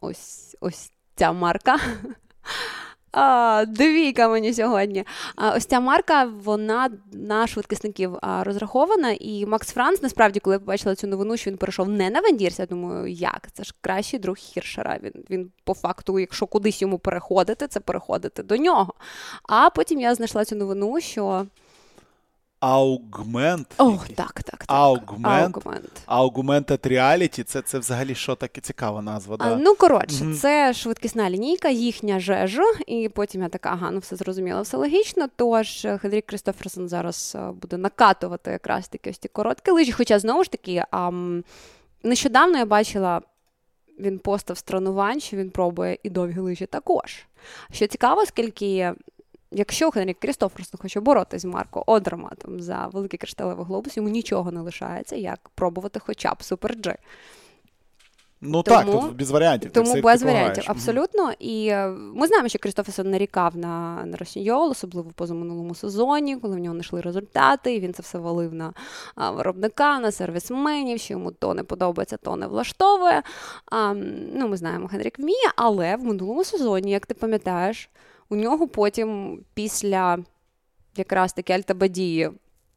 [0.00, 1.78] ось ось ця марка.
[3.14, 5.04] А, Двійка мені сьогодні.
[5.36, 9.16] А, Ось ця марка, вона на швидкісників а, розрахована.
[9.20, 12.58] І Макс Франц, насправді, коли я побачила цю новину, що він перейшов не на Вендірс,
[12.58, 13.48] я думаю, як?
[13.52, 14.98] Це ж кращий друг Хіршера.
[15.02, 18.94] Він, він по факту, якщо кудись йому переходити, це переходити до нього.
[19.42, 21.46] А потім я знайшла цю новину, що.
[22.64, 23.74] Аугмент.
[23.78, 24.44] Ох, так, так.
[24.44, 24.64] так.
[24.66, 25.56] Аугмент.
[26.06, 27.44] Augmented reality.
[27.44, 29.36] Це це взагалі що таке цікава назва.
[29.36, 29.44] Да?
[29.44, 30.34] А, ну, коротше, mm-hmm.
[30.34, 32.62] це швидкісна лінійка, їхня жежу.
[32.86, 35.28] І потім я така, ага, ну все зрозуміло, все логічно.
[35.36, 39.92] Тож е, Генрік Крістоферсон зараз е, буде накатувати якраз таки ось ті короткі лижі.
[39.92, 41.44] Хоча, знову ж таки, ам,
[42.02, 43.20] нещодавно я бачила.
[43.98, 47.26] Він постив з тренувань, що він пробує і довгі лижі також.
[47.72, 48.94] Що цікаво, скільки
[49.54, 54.60] Якщо Хенрік Крістоферсон хоче боротися з Марко Одерматом за великий кришталевий глобус, йому нічого не
[54.60, 56.96] лишається, як пробувати хоча б Супер Джи.
[58.46, 59.70] Ну тому, так, тут без варіантів.
[59.70, 61.32] Тому без варіантів, абсолютно.
[61.38, 66.56] І е, ми знаємо, що Крістоферсон нарікав на на Росіньол, особливо в позаминулому сезоні, коли
[66.56, 68.72] в нього не йшли результати, і він це все валив на
[69.14, 73.22] а, виробника, на сервісменів, що йому то не подобається, то не влаштовує.
[73.66, 73.94] А,
[74.34, 77.90] ну, Ми знаємо, Генрік вміє, але в минулому сезоні, як ти пам'ятаєш,
[78.34, 80.18] у нього потім після
[80.96, 82.30] якраз таки Альтабадії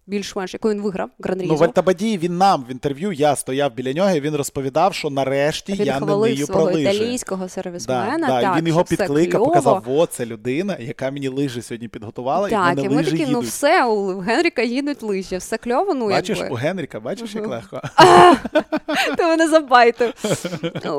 [0.07, 1.53] більш-менш, яку він виграв гран-різу.
[1.53, 5.09] Ну, в Альтабаді він нам в інтерв'ю, я стояв біля нього, і він розповідав, що
[5.09, 6.81] нарешті він я не нию про лижі.
[6.81, 8.17] італійського сервісмена.
[8.19, 8.41] Да, да.
[8.41, 12.65] Так, він його підкликав, показав, во, це людина, яка мені лижі сьогодні підготувала, і Так,
[12.75, 16.37] мене і ми лижі такі, ну все, у Генріка їдуть лижі, все кльово, ну Бачиш,
[16.37, 16.53] якби.
[16.53, 17.81] у Генріка, бачиш, як легко.
[19.17, 20.13] Ти мене забайтив.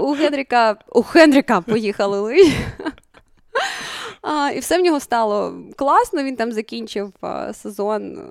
[0.03, 2.53] У Генріка, у Генріка поїхали лижі.
[4.23, 6.23] А, і все в нього стало класно.
[6.23, 8.23] Він там закінчив а, сезон е,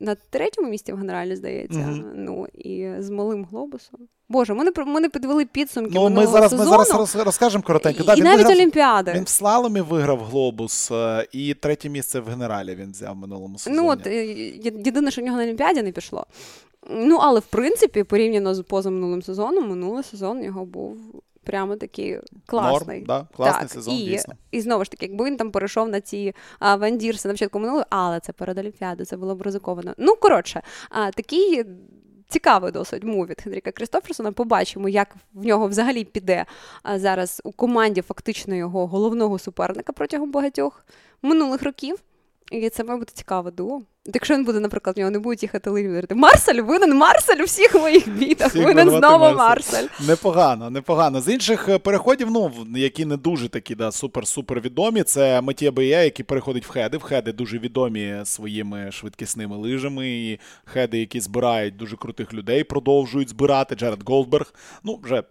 [0.00, 1.78] на третьому місці в генералі, здається.
[1.78, 2.04] Мгм.
[2.14, 4.00] Ну і з малим глобусом.
[4.28, 5.90] Боже, ми не, ми не підвели підсумки.
[5.94, 8.02] Ну, ми зараз, ми зараз розкажемо коротенько.
[8.02, 9.12] І, Да, і він, навіть виграв, Олімпіади.
[9.12, 13.58] він в слаломі виграв глобус, е, і третє місце в генералі він взяв в минулому
[13.58, 13.76] сезоні.
[13.76, 14.26] Ну, от, е,
[14.64, 16.26] єдине, що в нього на Олімпіаді не пішло.
[16.90, 20.98] Ну, але в принципі, порівняно з позаминулим сезоном, минулий сезон його був
[21.46, 23.04] прямо такий класний.
[23.04, 24.34] Норм, да, класний так, сезон, і, дійсно.
[24.50, 27.86] І знову ж таки, якби він там перейшов на ці а, вандірси на початку минулого,
[27.90, 29.94] але це перед Олімпіадою, це було б ризиковано.
[29.98, 31.64] Ну, коротше, а, такий.
[32.28, 34.32] Цікавий досить мув від Хенріка Крістоферсона.
[34.32, 36.46] Побачимо, як в нього взагалі піде
[36.82, 40.86] а, зараз у команді фактично його головного суперника протягом багатьох
[41.22, 41.98] минулих років.
[42.52, 43.82] І це має бути цікаве дуо.
[44.08, 46.08] От Якщо він буде, наприклад, в нього не будуть їхати лидери.
[46.10, 48.48] Марсель винен Марсель у всіх моїх бідах.
[48.48, 49.82] Всіх Винен знову Марсель.
[49.82, 50.06] Марсель.
[50.06, 51.20] Непогано, непогано.
[51.20, 56.04] З інших е, переходів, ну, які не дуже такі, да, супер-супер відомі, це Матія Бея,
[56.04, 56.96] який переходить в хеди.
[56.96, 60.08] В хеди дуже відомі своїми швидкісними лижами.
[60.08, 63.74] І хеди, які збирають дуже крутих людей, продовжують збирати.
[63.74, 65.22] Джеред Голдберг, ну, вже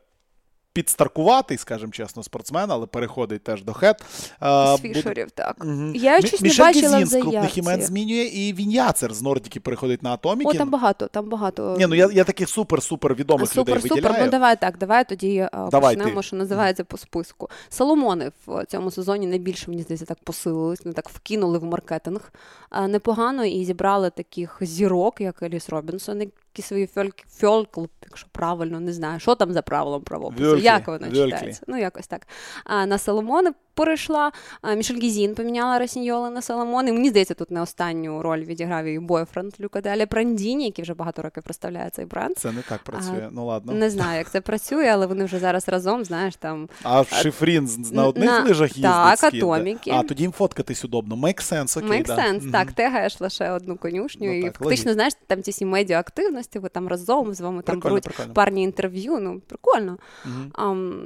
[0.76, 4.04] підстаркуватий, скажімо чесно, спортсмен, але переходить теж до хед.
[4.40, 5.56] А, З буде- фішерів, так.
[5.66, 5.96] Мгм.
[5.96, 9.60] Я Мі- щось не Мішель бачила в з крупних імен змінює, і Віньяцер з Нордіки
[9.60, 10.52] переходить на Атоміки.
[10.52, 11.76] О, там багато, там багато.
[11.80, 14.04] Ні, ну я, я таких супер-супер відомих Супер, людей супер.
[14.04, 14.26] виділяю.
[14.26, 16.28] Ну давай так, давай тоді е, Давай почнемо, ти.
[16.28, 17.50] що називається по списку.
[17.70, 22.34] Соломони в цьому сезоні найбільше, мені здається, так посилились, не так вкинули в маркетинг
[22.72, 26.22] е, непогано і зібрали таких зірок, як Еліс Робінсон,
[26.56, 31.08] які свої фьольк, якщо правильно, не знаю, що там за правилом правопису, Вьолклі, як воно
[31.08, 31.32] вьолклі.
[31.32, 31.62] читається.
[31.68, 32.28] Ну, якось так.
[32.64, 34.32] А на Соломони перейшла.
[34.78, 36.94] Мішель Гізін поміняла Росіньоли на Соломони.
[36.94, 41.22] Мені здається, тут не останню роль відіграв її бойфренд Люка Делі Прандіні, який вже багато
[41.22, 42.38] років представляє цей бренд.
[42.38, 43.30] Це не так працює.
[43.32, 43.74] ну ладно.
[43.74, 46.70] Не знаю, як це працює, але вони вже зараз разом, знаєш, там.
[46.84, 48.84] А Шифрін на одних на- лижах їздить?
[48.84, 49.92] так, атоміки.
[49.92, 51.16] А, тоді їм фоткатись удобно.
[51.16, 52.16] Make sense, окей, Make да.
[52.16, 52.52] sense, Мгм.
[52.52, 54.94] так, тегаєш лише одну конюшню, Ну, і так, фактично, логічно.
[54.94, 59.20] знаєш, там ці всі медіаактивності, ви там разом з вами там беруть парні інтерв'ю.
[59.20, 59.98] Ну, прикольно.
[60.26, 60.52] Мгм.
[60.54, 61.02] Ам,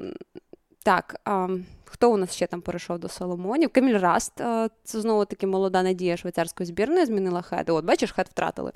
[0.83, 3.69] так, ам, хто у нас ще там перейшов до Соломонів?
[3.69, 4.33] Каміль Раст,
[4.83, 7.69] це знову таки молода надія швейцарської збірної, змінила хед.
[7.69, 8.71] От, бачиш, хед втратили.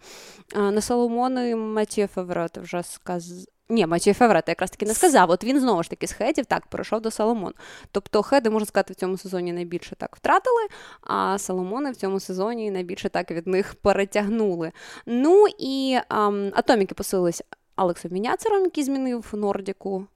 [0.55, 3.47] На Соломони Матія Февре, ти вже сказ...
[3.69, 5.29] Ні, Матія Февре, ти якраз таки не сказав.
[5.29, 7.53] От він знову ж таки з хедів так перейшов до Соломон.
[7.91, 10.61] Тобто хеди, можна сказати, в цьому сезоні найбільше так втратили,
[11.01, 14.71] а Соломони в цьому сезоні найбільше так від них перетягнули.
[15.05, 17.43] Ну і ам, атоміки посилились
[17.75, 20.07] Алексом Міняцером, який змінив Нордіку.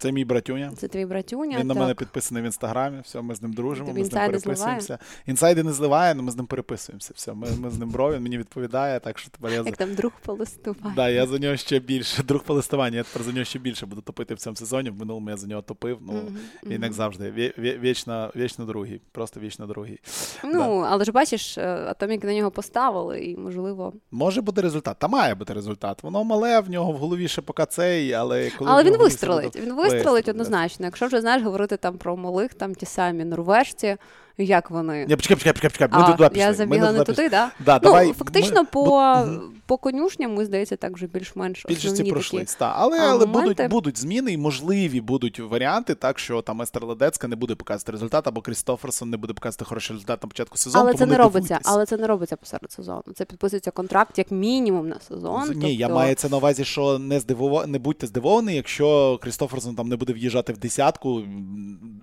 [0.00, 0.72] Це мій братюня.
[0.76, 1.58] Це твій братюня.
[1.58, 3.00] Він на мене підписаний в інстаграмі.
[3.04, 4.98] Все, ми з ним дружимо, ми з ним переписуємося.
[5.26, 7.12] Інсайди не зливає, але ми з ним переписуємося.
[7.16, 9.68] Все, ми, ми з ним бро, він мені відповідає, так що тепер я за.
[9.68, 10.92] Як там друг по листуванню.
[10.96, 12.22] Да, я за нього ще більше.
[12.22, 14.90] Друг по листуванню, я тепер за нього ще більше буду топити в цьому сезоні.
[14.90, 15.98] В минулому я за нього топив.
[16.00, 16.36] Ну, Мгм,
[16.66, 17.24] він як завжди.
[17.30, 19.00] Вє- Вічно, вічно другий.
[19.12, 19.98] Просто вічно другий.
[20.44, 23.92] Ну, але ж бачиш, е, атоміки на нього поставили, і можливо.
[24.10, 24.96] Може бути результат.
[24.98, 26.02] Та має бути результат.
[26.02, 28.70] Воно мале, в нього в голові ще поки цей, але коли.
[28.70, 29.56] але він вистрелить.
[29.56, 30.86] Він вистрелить однозначно.
[30.86, 33.96] Якщо вже знаєш говорити там про малих, там ті самі норвежці,
[34.40, 35.06] як вони.
[35.06, 35.98] Ні, почекай, почекай, почекай, почекай.
[35.98, 36.40] Ми А, туди пішли.
[36.42, 37.50] я Ми забігла не туди туди, так?
[37.64, 39.24] Да, ну, давай, фактично, ми- по,
[39.66, 42.40] по конюшням, ми, здається, так вже більш-менш Більшості пройшли.
[42.40, 42.52] такі.
[42.58, 42.74] Та.
[42.76, 43.54] Але, а, але моменти.
[43.54, 47.92] будуть, будуть зміни і можливі будуть варіанти, так що там Естер Ладецька не буде показувати
[47.92, 50.82] результат, або Крістоферсон не буде показувати хороший результат на початку сезону.
[50.82, 51.72] Але тому це не робиться, дивуйтесь.
[51.72, 53.02] але це не робиться посеред сезону.
[53.14, 55.52] Це підписується контракт як мінімум на сезон.
[55.54, 57.66] Ні, я тобто- маю це на увазі, що не здивова...
[57.66, 61.22] не будьте здивовані, якщо Крістоферсон там не буде в'їжджати в десятку,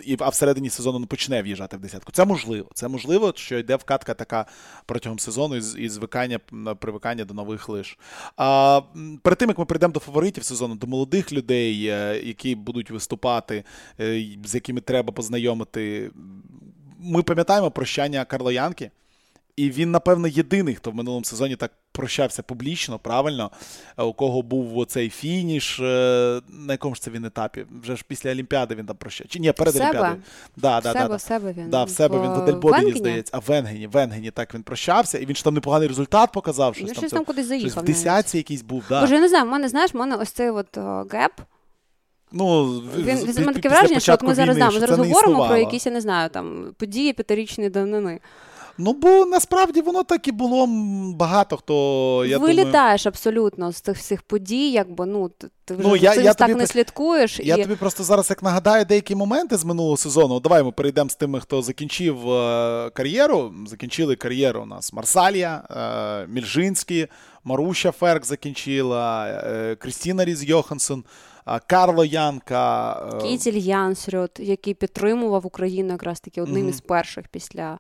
[0.06, 2.12] і, а всередині сезону не почне в'їжджати в десятку.
[2.12, 2.70] Це можливо.
[2.74, 4.46] Це можливо, що йде вкатка така
[4.86, 6.40] протягом сезону і звикання,
[6.80, 7.98] привикання до нових лиш.
[8.38, 8.82] А,
[9.22, 13.64] перед тим, як ми прийдемо до фаворитів сезону, до молодих людей, е, які будуть виступати,
[14.00, 16.12] е, з якими треба познайомити,
[17.00, 18.92] ми пам'ятаємо прощання Карло Янки.
[19.56, 23.52] І він, напевно, єдиний, хто в минулому сезоні так прощався публічно, правильно,
[23.98, 25.80] е, у кого був оцей фініш.
[25.80, 27.66] е, На якому ж це він етапі?
[27.84, 29.34] Вже ж після Олімпіади він там прощався.
[29.34, 29.90] Чи ні, перед В себе?
[29.90, 30.22] Олімпіадою.
[30.58, 31.16] Да, в да, себе, да.
[31.16, 31.70] в себе він.
[31.70, 33.00] Да, в себе він в Адельбодені, Венгені?
[33.00, 36.32] здається, а в Венгені, в Венгені так він прощався, і він ж там непоганий результат
[36.32, 36.76] показав.
[36.76, 37.84] Щось Він там, щось там кудись щось заїхав.
[37.84, 38.84] в десятці якийсь був.
[38.90, 39.02] Да.
[39.02, 41.32] Боже, я не знаю, в мене, знаєш, в мене ось цей от о, геп.
[42.32, 42.66] ну,
[42.98, 45.48] Він, з- він пі- таке враження, що от ми зараз, війни, да, ми зараз говоримо
[45.48, 48.20] про якісь, я не знаю, там, події п'ятирічної давнини.
[48.78, 50.68] Ну, бо насправді воно так і було
[51.16, 52.26] багато хто.
[52.28, 53.12] я Вилітаєш думаю...
[53.12, 55.32] абсолютно з тих всіх подій, якби ну
[55.66, 57.40] ти вже ну, я, цим я так тобі, не слідкуєш.
[57.40, 57.64] Я і...
[57.64, 60.40] тобі просто зараз як нагадаю деякі моменти з минулого сезону.
[60.40, 63.54] Давай ми перейдемо з тими, хто закінчив е, кар'єру.
[63.68, 67.08] Закінчили кар'єру у нас Марсалія, е, Мільжинський,
[67.44, 71.04] Маруша Ферк закінчила, е, Крістіна Різ Йоханссон.
[71.68, 73.02] Карло Янка.
[73.22, 76.70] Кітіль Янсрюд, який підтримував Україну якраз таки одним mm-hmm.
[76.70, 77.80] із перших після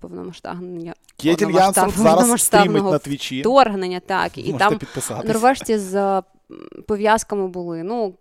[0.00, 0.92] повномасштабного
[1.96, 3.40] зараз стрімить на твічі.
[3.40, 4.38] Вторгнення, так.
[4.38, 6.22] І Можете там норвежці з
[6.86, 7.82] пов'язками були.
[7.82, 8.14] Ну,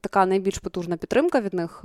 [0.00, 1.84] така найбільш потужна підтримка від них.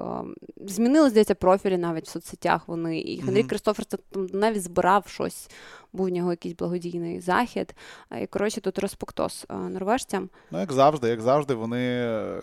[0.65, 2.99] Змінили, здається, профілі навіть в соцсетях вони.
[2.99, 3.95] І Генрі mm-hmm.
[4.11, 5.49] Там навіть збирав щось,
[5.93, 7.75] був у нього якийсь благодійний захід.
[8.21, 10.29] І коротше, тут розпоктос норвежцям.
[10.51, 12.41] Ну, як завжди, як завжди, вони е,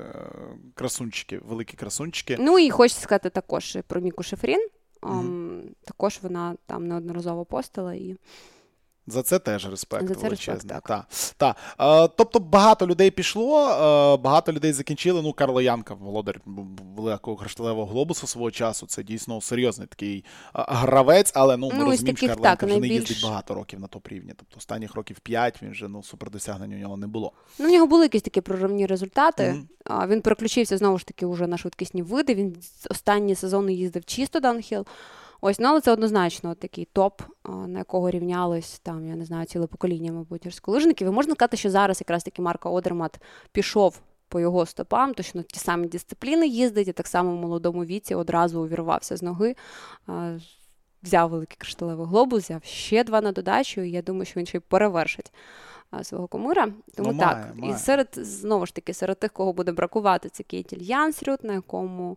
[0.75, 2.37] красунчики, великі красунчики.
[2.41, 4.69] Ну і хочеться сказати також про Міку Шефрін.
[5.03, 5.63] Mm-hmm.
[5.85, 8.17] Також вона там неодноразово постила і.
[9.07, 10.55] За це теж респект За це величезний.
[10.55, 11.07] Респект, так.
[11.37, 12.05] Та, та.
[12.05, 15.23] Е, тобто багато людей пішло, е, багато людей закінчили.
[15.23, 16.41] Ну, Карло Янка, володар
[16.97, 18.87] великого кришталевого глобусу свого часу.
[18.87, 20.25] Це дійсно серйозний такий
[20.57, 22.91] е, гравець, але ну, ми ну, розуміємо, що Карло Янка вже найбільш...
[22.91, 24.33] не їздить багато років на топ рівні.
[24.37, 27.33] Тобто останніх років 5 він вже ну, супердосягнень у нього не було.
[27.59, 29.43] Ну, у нього були якісь такі проривні результати.
[29.85, 30.09] Mm-hmm.
[30.09, 32.35] Він переключився знову ж таки уже на швидкісні види.
[32.35, 32.57] Він
[32.91, 34.87] останні сезони їздив чисто Данхіл.
[35.45, 37.23] Ось, ну але це однозначно такий топ,
[37.67, 41.09] на якого рівнялись там, я не знаю, ціле покоління, мабуть, гірськолижників.
[41.09, 43.21] І можна сказати, що зараз якраз таки Марко Одермат
[43.53, 48.15] пішов по його стопам, точно ті самі дисципліни їздить, і так само в молодому віці
[48.15, 49.57] одразу увірвався з ноги.
[51.03, 54.59] Взяв великий кришталевий глобус, взяв ще два на додачу, і я думаю, що він ще
[54.59, 55.33] й перевершить
[56.03, 56.69] свого комира.
[56.97, 57.73] Тому ну, так, має, має.
[57.73, 62.17] і серед знову ж таки, серед тих, кого буде бракувати, це Кейтіль Янсрюд, на якому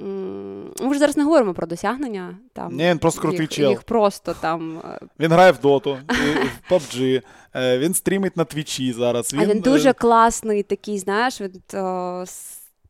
[0.00, 2.38] ми ж зараз не говоримо про досягнення.
[2.52, 3.70] Там, Ні, Він просто крутий їх, чел.
[3.70, 4.78] Їх просто там...
[4.78, 5.98] Е, він грає в доту,
[6.68, 7.22] в PUBG,
[7.54, 9.34] е, він стрімить на твічі зараз.
[9.34, 11.76] Він, а він дуже е, класний такий, знаєш, від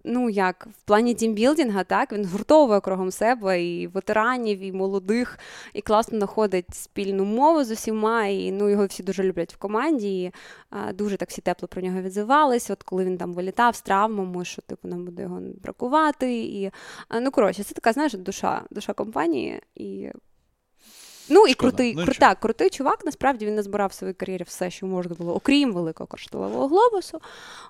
[0.07, 5.39] ну як в плані тімбілдинга, так він згуртовує кругом себе і ветеранів, і молодих,
[5.75, 8.27] і класно знаходить спільну мову з усіма.
[8.27, 10.23] І ну його всі дуже люблять в команді.
[10.23, 10.33] і
[10.71, 12.71] а, Дуже так всі тепло про нього відзивались.
[12.71, 16.37] От коли він там вилітав з травмами, що типу нам буде його бракувати.
[16.37, 16.71] І
[17.09, 19.61] а, ну коротше, це така знаєш, душа, душа компанії.
[19.75, 20.11] і
[21.29, 21.71] Ну і Шкода.
[21.71, 23.05] крутий, ну, крута, крутий чувак.
[23.05, 27.21] Насправді він не збирав в своїй кар'єрі все, що можна було, окрім великого кришталевого глобусу.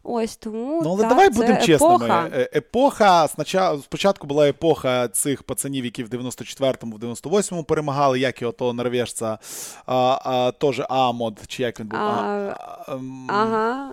[0.02, 2.30] Ось тому ну, але так, давай будемо чесними.
[2.34, 3.28] Е, епоха
[3.82, 9.38] спочатку була епоха цих пацанів, які в 94-му, в 98-му перемагали, як і ото норвежця,
[9.86, 11.98] а, а, теж Амод, чи як він був?
[11.98, 13.90] А, а, ага.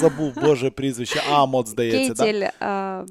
[0.00, 1.22] Забув Боже прізвище.
[1.30, 2.24] Амод, здається.
[2.24, 3.04] Кітіль, да?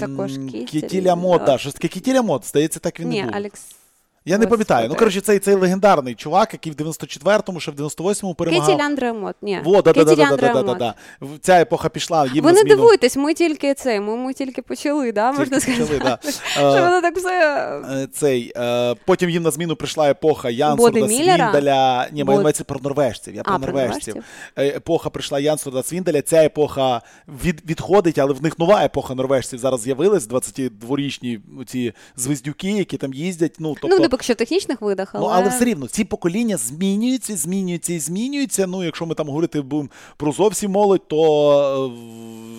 [0.00, 0.66] Також Кітіль.
[0.66, 3.36] Кітіль Амод, так, щось таке Кітіль Амод, здається, так він Ні, не був.
[3.36, 3.76] Алекс.
[4.24, 4.88] Я не пам'ятаю.
[4.88, 8.66] Ну, коротше, цей цей легендарний чувак, який в 94-му, ще в 98-му перемагав.
[8.66, 9.60] Кетіль Андре Амодт, ні.
[9.64, 10.94] Во, да, да, да, да, да, да, да.
[11.40, 12.76] Ця епоха пішла, їм Ви не зміну...
[12.76, 15.98] дивуйтесь, ми тільки це, ми, ми тільки почали, да, можна тільки сказати.
[15.98, 16.30] Почали, да.
[16.52, 17.66] Що воно так все...
[17.90, 22.08] Е, цей, е, потім їм на зміну прийшла епоха Янсурда, Свіндаля.
[22.12, 22.66] Ні, Бод...
[22.66, 24.14] про норвежців, я про а, норвежців.
[24.54, 27.02] Про епоха прийшла Янсурда, Свіндаля, ця епоха
[27.44, 33.14] від, відходить, але в них нова епоха норвежців зараз з'явилась, 22-річні ці звездюки, які там
[33.14, 33.56] їздять.
[33.58, 34.11] Ну, тобто...
[34.12, 35.24] ну поки що технічних видах, але...
[35.24, 38.66] Ну, але все рівно ці покоління змінюються, змінюються і змінюються.
[38.66, 41.92] Ну, якщо ми там говорити будемо про зовсім молодь, то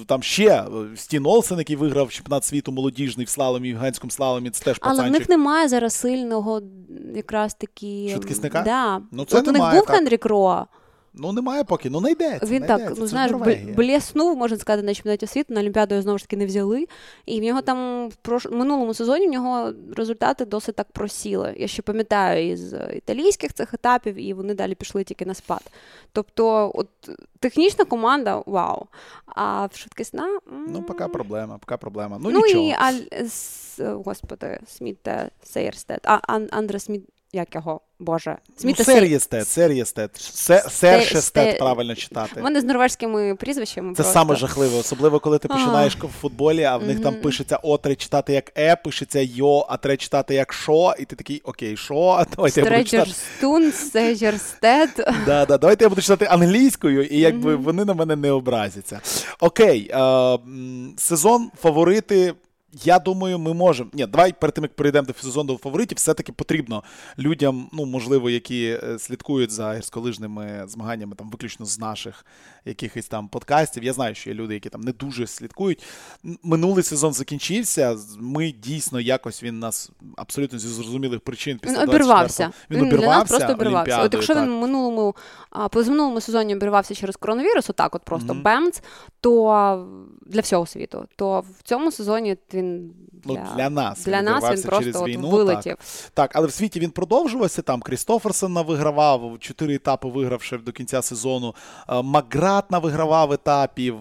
[0.01, 4.11] е, там ще е, Стін Олсен, який виграв чемпіонат світу молодіжний в слаломі, в ганському
[4.11, 5.01] слаломі, це теж пацанчик.
[5.01, 6.61] Але в них немає зараз сильного
[7.15, 8.61] якраз такі Швидкісника?
[8.61, 9.01] Да.
[9.11, 9.95] Ну, це От немає, у них був так.
[9.95, 10.65] Хенрі Кроа.
[11.15, 12.45] Ну, немає поки, ну не йдеться.
[12.45, 13.01] Він не так, йдеться.
[13.01, 13.31] ну знаєш,
[13.75, 16.87] блеснув, можна сказати, на чемпіонаті світу, на Олімпіаду його знову ж таки не взяли.
[17.25, 18.45] І в нього там в прош...
[18.45, 21.55] минулому сезоні в нього результати досить так просіли.
[21.57, 25.61] Я ще пам'ятаю із італійських цих етапів, і вони далі пішли тільки на спад.
[26.11, 26.87] Тобто, от
[27.39, 28.87] технічна команда вау.
[29.25, 30.39] А в швидкісна.
[30.67, 32.17] Ну, поки проблема, поки проблема.
[32.21, 32.63] Ну, ну нічого.
[32.63, 32.99] і Аль...
[33.79, 35.07] Господи, Смісет
[35.43, 36.19] Сейерстед, а
[36.51, 40.15] Андре Сміт як його, Боже, Сміта ну, Сейєрстед, Сейєрстед.
[40.69, 42.39] Сершестед, правильно читати.
[42.39, 43.93] У мене з норвежськими прізвищами.
[43.93, 44.13] Це просто.
[44.13, 47.95] саме жахливе, особливо коли ти починаєш в футболі, а в них там пишеться О, треба
[47.95, 52.25] читати як Е, пишеться Йо, а треба читати як Шо, і ти такий, окей, Шо,
[52.35, 53.11] давайте я буду читати.
[55.25, 59.01] Да, да, давайте я буду читати англійською, і якби вони на мене не образяться.
[59.39, 59.93] Окей,
[60.97, 62.33] сезон, фаворити
[62.83, 63.89] я думаю, ми можемо.
[63.93, 66.83] Ні, давай перед тим як перейдемо до сезону до фаворитів, все-таки потрібно
[67.19, 72.25] людям, ну можливо, які е, слідкують за гірськолижними змаганнями, там виключно з наших
[72.65, 73.83] якихось там подкастів.
[73.83, 75.83] Я знаю, що є люди, які там не дуже слідкують.
[76.43, 77.97] Минулий сезон закінчився.
[78.19, 82.51] Ми дійсно якось він нас абсолютно зі зрозумілих причин після Він обірвався.
[82.69, 83.37] Він, обірвався.
[83.37, 84.03] Просто обірвався.
[84.03, 84.43] От якщо так.
[84.43, 85.15] він минулому
[85.71, 88.41] позаминулому сезоні обірвався через коронавірус, отак, от просто mm-hmm.
[88.41, 88.81] бемц,
[89.21, 89.87] то
[90.25, 92.62] для всього світу, то в цьому сезоні він
[93.25, 95.75] ну, для, ну, для нас для нас він просто через війну, от вилетів.
[95.75, 96.11] Так.
[96.13, 97.61] так, але в світі він продовжувався.
[97.61, 101.55] Там Крістоферсона вигравав чотири етапи, вигравши до кінця сезону.
[101.89, 103.95] Е, Маграт вигравав етапів.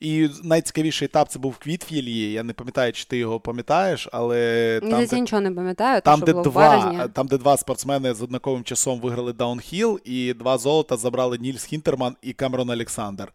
[0.00, 2.32] І найцікавіший етап це був в Квітфілі.
[2.32, 6.00] Я не пам'ятаю, чи ти його пам'ятаєш, але там, де, нічого не пам'ятаю.
[6.00, 10.34] Там, то, де було два, там, де два спортсмени з однаковим часом виграли даунхіл, і
[10.34, 13.32] два золота забрали Нільс Хінтерман і Камерон Александер.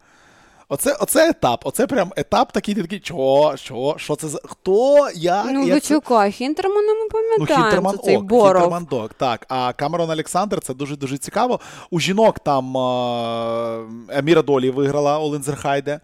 [0.74, 5.10] Оце оце етап, оце прям етап такий, ти такий, що, що, що це за хто,
[5.16, 5.46] як?
[5.52, 8.54] Ну, як чекай, Хінтермана ми пам'ятаємо, ну, Хінтерман, це цей ок, Боров.
[8.54, 9.46] Хінтерман Док, так.
[9.50, 11.60] А Камерон Александер, це дуже-дуже цікаво.
[11.90, 12.78] У жінок там
[14.10, 16.00] е, Мірадолі виграла у Лензерхайде,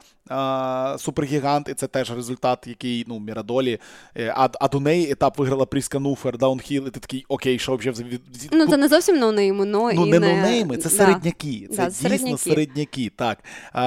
[0.97, 3.79] супергігант, і це теж результат, який, ну, Мірадолі.
[4.17, 7.75] Е, а а до неї етап виграла Пріска Нуфер, Даунхіл, і ти такий, окей, що
[7.75, 7.93] вже.
[8.51, 11.67] Ну, це не зовсім ноунейми, но ну, і не не ноунейми, це середняки.
[11.71, 12.37] Це да, дійсно середняки.
[12.37, 13.11] середняки.
[13.15, 13.39] Так.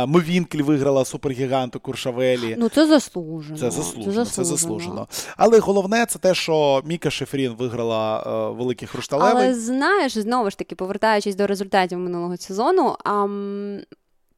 [0.06, 2.56] Мовінкль виграла супергіганту Куршавелі.
[2.58, 3.58] Ну, це заслужено.
[3.58, 5.08] Це заслужено, це заслужено.
[5.36, 9.32] Але головне, це те, що Міка Шефрін виграла е, великий хрушталевий.
[9.32, 12.96] Але знаєш, знову ж таки, повертаючись до результатів минулого сезону.
[13.04, 13.26] А,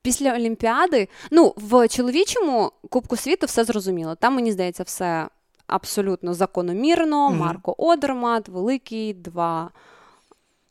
[0.03, 4.15] Після Олімпіади, ну, в чоловічому Кубку світу все зрозуміло.
[4.15, 5.29] Там, мені здається, все
[5.67, 7.31] абсолютно закономірно.
[7.31, 7.37] Mm-hmm.
[7.37, 9.71] Марко Одермат, великий, два.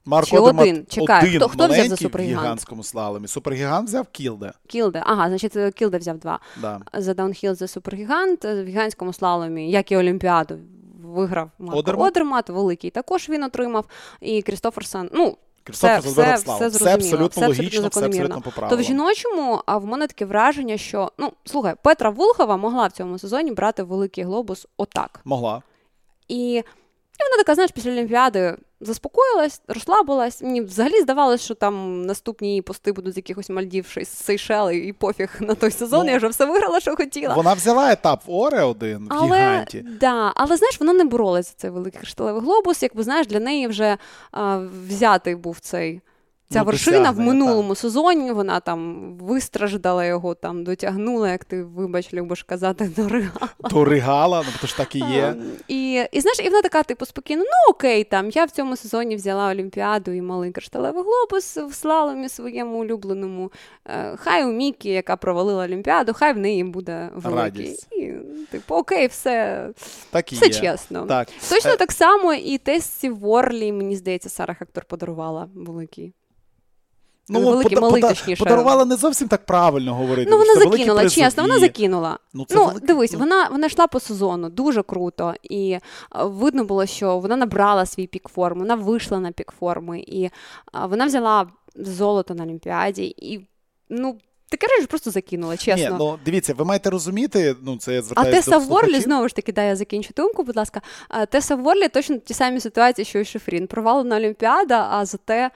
[0.06, 0.86] Марко Чи Одермат один?
[0.90, 2.40] Чекай, один хто, хто взяв за супергігант?
[2.40, 3.28] в гігантському слаломі.
[3.28, 4.52] Супергігант взяв Кілде.
[4.68, 6.40] Кілде, ага, значить, Кілде взяв два.
[6.62, 6.80] Да.
[6.94, 10.58] За даунхіл за супергігант, в гігантському слаломі, як і Олімпіаду,
[11.04, 12.08] виграв Марко Одермат.
[12.08, 13.86] Одермат, великий також він отримав.
[14.22, 15.38] І Крістоферсон, ну,
[15.70, 19.78] все, все, все, все, все абсолютно все логічно, все абсолютно по То в жіночому, а
[19.78, 24.24] в мене таке враження, що ну слухай, Петра Вулхова могла в цьому сезоні брати великий
[24.24, 25.22] глобус отак.
[25.26, 25.62] Могла.
[26.28, 26.64] І
[27.20, 30.42] і вона така, знаєш, після Олімпіади заспокоїлась, розслабилась.
[30.42, 35.38] Мені взагалі здавалося, що там наступні її пости будуть з якихось Мальдів, Сейшели і пофіг
[35.40, 36.06] на той сезон.
[36.06, 37.36] Ну, я вже все виграла, що хотіла.
[37.36, 39.86] Вона взяла етап в Оре один в гіганті.
[40.00, 42.84] Да, але знаєш, вона не боролася за цей великий кришталевий глобус.
[42.84, 43.98] Якби знаєш, для неї вже
[44.32, 46.02] а, взятий був цей.
[46.52, 47.78] Ця ну, вершина в минулому так.
[47.78, 53.50] сезоні вона там вистраждала його, там дотягнула, як ти, вибач, любиш казати, доригала.
[53.70, 55.36] Доригала, ну то ж так і є.
[55.68, 59.16] І і знаєш, і вона така, типу, спокійно, ну окей, там я в цьому сезоні
[59.16, 63.52] взяла Олімпіаду і малий кришталевий глобус в слаломі своєму улюбленому.
[63.86, 67.78] Е, хай у Мікі, яка провалила Олімпіаду, хай в неї буде великий.
[67.92, 68.12] І,
[68.52, 69.68] Типу, окей, все
[70.10, 70.54] так і все є.
[70.54, 71.06] чесно.
[71.06, 71.28] Так.
[71.50, 71.78] Точно е...
[71.78, 76.14] так само і Тесі Ворлі, мені здається, Сара Хектор подарувала великий.
[77.30, 78.44] Ну, великий, пода- малий, точніше.
[78.44, 80.32] Подарувала не зовсім так правильно говорити.
[80.32, 82.20] Ну, вона закинула, чесно, вона закинула.
[82.34, 82.88] Ну, це ну великий...
[82.88, 85.78] дивись, вона вона йшла по сезону дуже круто, і
[86.16, 90.30] видно було, що вона набрала свій пік форми, вона вийшла на пік форми, і
[90.90, 93.16] вона взяла золото на Олімпіаді.
[93.18, 93.48] І
[93.90, 94.18] ну,
[94.52, 95.90] Таке речі просто закинула, чесно.
[95.90, 99.52] Ні, ну дивіться, ви маєте розуміти, ну це я А Теса Ворлі, знову ж таки,
[99.52, 100.82] дай я закінчу думку, будь ласка.
[101.30, 103.68] Теса Ворлі точно ті самі ситуації, що і Шефрін.
[103.68, 105.52] Провалена Олімпіада, а зате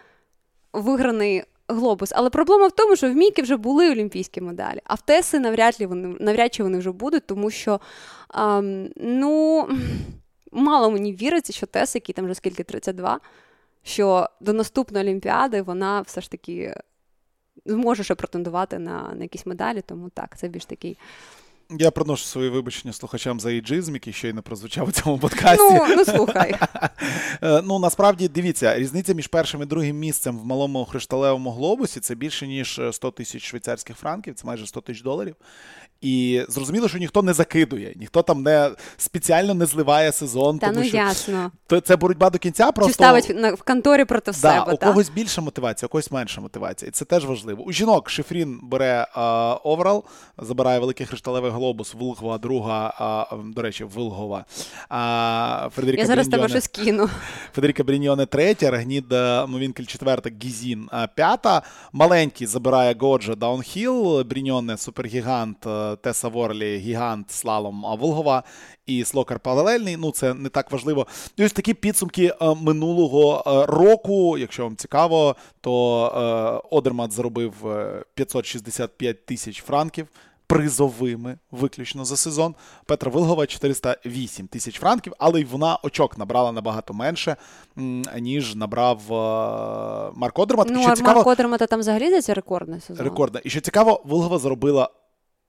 [0.74, 2.12] виграний глобус.
[2.16, 5.78] Але проблема в тому, що в Мікі вже були олімпійські медалі, а в Теси навряд
[5.80, 7.80] ли вони навряд чи вони вже будуть, тому що
[8.34, 9.68] ем, ну,
[10.52, 13.20] мало мені віриться, що Тес, який там вже скільки 32,
[13.84, 16.76] що до наступної Олімпіади вона все ж таки
[17.66, 20.98] зможе ще претендувати на, на якісь медалі, тому так, це більш такий.
[21.70, 25.64] Я приношу свої вибачення слухачам за іджизм, який ще й не прозвучав у цьому подкасті.
[25.64, 26.56] Ну, ну слухай.
[27.42, 32.16] Е, ну насправді дивіться, різниця між першим і другим місцем в малому хришталевому глобусі це
[32.16, 35.36] більше ніж 100 тисяч швейцарських франків, це майже 100 тисяч доларів.
[36.02, 40.60] І зрозуміло, що ніхто не закидує, ніхто там не спеціально не зливає сезон.
[40.60, 41.52] Та тому ну що ясно.
[41.84, 42.72] Це боротьба до кінця.
[42.72, 44.74] Просто Чи ставить в конторі проти да, себе.
[44.74, 44.88] У та?
[44.88, 46.90] когось більша мотивація, у когось менша мотивація.
[46.90, 47.64] І це теж важливо.
[47.64, 49.08] У жінок Шифрін бере
[49.64, 50.04] overall,
[50.38, 54.46] забирає великий хришталевий глобус, Влгова, друга, а, до речі, Влгова.
[54.90, 57.10] А, Фредеріка Я зараз тебе щось кину.
[57.54, 59.06] Федеріка Бріньйоне третя, Рагнільд
[59.48, 61.62] Мовінкель четверта, Гізін п'ята.
[61.94, 65.68] Маленький забирає Годжа Даунхіл, Бріньйоне супергігант.
[66.02, 68.44] Теса Ворлі, Гігант, Слалом Влгова
[68.86, 69.98] і Слокар паралельний.
[69.98, 71.08] Ну, це не так важливо.
[71.38, 74.38] І ось такі підсумки е, минулого е, року.
[74.38, 77.54] Якщо вам цікаво, то е, Одермат заробив
[78.14, 80.08] 565 тисяч франків.
[80.48, 82.56] Призовими виключно за сезон.
[82.86, 87.36] Петра Вилгова 408 тисяч франків, але й вона очок набрала набагато менше,
[88.20, 89.02] ніж набрав
[90.16, 90.68] Марко Марк Одермат.
[90.70, 93.06] Ну, а цікаво, Марк Одермата там взагалі за це рекордний сезон.
[93.06, 93.42] Рекордна.
[93.44, 94.90] І що цікаво, Вилгова заробила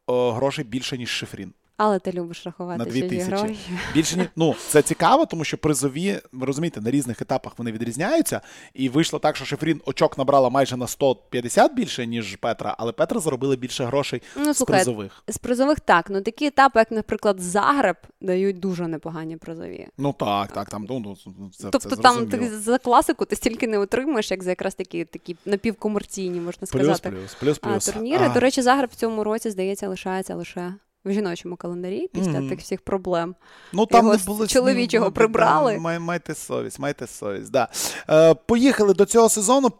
[0.07, 1.53] о, грошей більше, ніж Шифрін.
[1.77, 3.31] Але ти любиш рахувати на 2000.
[3.31, 3.57] гроші.
[3.95, 4.29] Більше ні.
[4.37, 8.41] Ну, це цікаво, тому що призові, ви розумієте, на різних етапах вони відрізняються.
[8.75, 13.21] І вийшло так, що Шефрін очок набрала майже на 150 більше, ніж Петра, але Петра
[13.21, 15.23] заробила більше грошей ну, з слухай, призових.
[15.29, 16.11] З призових так.
[16.11, 19.89] Ну такі етапи, як, наприклад, Загреб, дають дуже непогані призові.
[19.99, 20.71] Ну так, так.
[20.71, 24.43] там ну, ну це, Тобто це там ти за класику ти стільки не отримаєш, як
[24.43, 27.11] за якраз такі такі напівкомерційні, можна сказати.
[27.11, 27.89] Плюс, плюс, плюс, плюс.
[27.89, 28.27] А, турніри.
[28.27, 28.35] А.
[28.35, 30.75] До речі, Загреб в цьому році, здається, лишається лише
[31.07, 32.49] в жіночому календарі після mm-hmm.
[32.49, 33.35] тих всіх проблем.
[33.73, 35.79] Ну там Його не було чоловічого снігу, прибрали.
[35.79, 37.51] Май, майте совість, майте совість.
[37.51, 37.69] Да.
[38.11, 39.73] Е, Поїхали до цього сезону.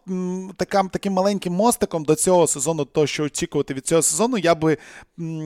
[0.57, 4.79] Таким, таким маленьким мостиком до цього сезону, то що очікувати від цього сезону, я би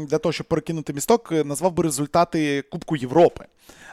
[0.09, 3.45] для того, щоб перекинути місток, е, назвав би результати Кубку Європи.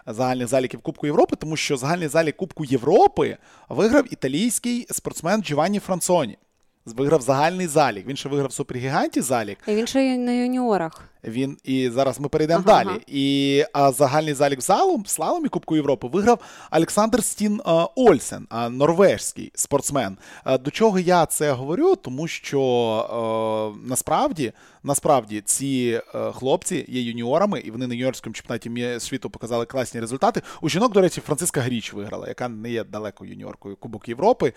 [0.08, 3.38] Загальних заліків Кубку Європи, тому що загальний залік Кубку Європи
[3.70, 6.38] виграв італійський спортсмен Джованні Францоні.
[6.86, 8.08] Виграв загальний залік.
[8.08, 9.58] Він ще виграв супергіганті залік.
[9.68, 11.10] І він ще й на юніорах.
[11.28, 12.90] Він і зараз ми перейдемо ага, далі.
[12.90, 13.00] Ага.
[13.08, 16.40] І а загальний залік залу в слаломі Кубку Європи виграв
[16.72, 20.18] Олександр Стін а, Ольсен, а, норвежський спортсмен.
[20.44, 21.96] А, до чого я це говорю?
[21.96, 24.54] Тому що насправді
[24.84, 26.02] насправді ці
[26.34, 30.42] хлопці є юніорами, і вони на юніорському чемпіонаті світу показали класні результати.
[30.62, 34.54] У жінок, до речі, Франциска Гріч виграла, яка не є далеко юніоркою Кубок Європи.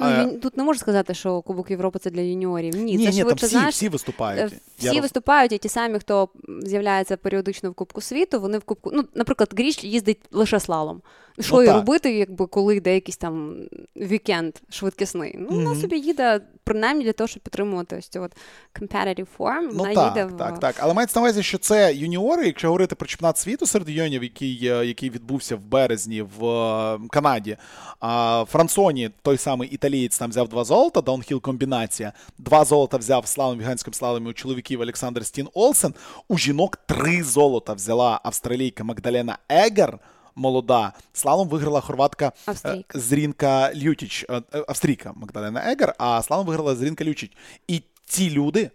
[0.00, 2.76] Ну, Тут не можу сказати, що Кубок Європи це для юніорів.
[2.76, 4.52] Ні, ні, це ні, там всі, знаєш, всі виступають.
[4.52, 6.28] Е, всі я виступають, і ті самі, хто
[6.62, 8.90] з'являється періодично в Кубку світу, вони в Кубку.
[8.94, 11.02] Ну, наприклад, Гріч їздить лише слалом.
[11.40, 13.56] Що ну, і робити, якби коли йде якийсь там
[13.96, 15.36] вікенд швидкісний?
[15.38, 15.64] Ну, mm-hmm.
[15.64, 18.32] вона собі їде принаймні для того, щоб підтримувати ось цю от
[18.80, 19.60] competitive form.
[19.60, 20.36] Ну, вона так, їде в...
[20.36, 20.74] так, так.
[20.78, 24.66] Але мається на увазі, що це юніори, якщо говорити про чемпіонат світу серед юніорів, який
[24.66, 27.56] е, який відбувся в березні в е, Канаді.
[28.00, 32.12] А Франсоні, той самий італієць, там взяв два золота, даунхіл комбінація.
[32.38, 35.94] Два золота взяв в слалом віганському слаломі у чоловіків Олександр Стін Олсен.
[36.28, 39.98] У жінок три золота взяла австралійка Магдалена Егер
[40.34, 40.92] молода.
[41.12, 42.98] Слалом виграла хорватка е, Австрійка.
[42.98, 47.32] Зрінка Лютіч, е, е, австрійка Магдалена Егер, а слалом виграла Зрінка Лютіч.
[47.68, 48.70] І ці люди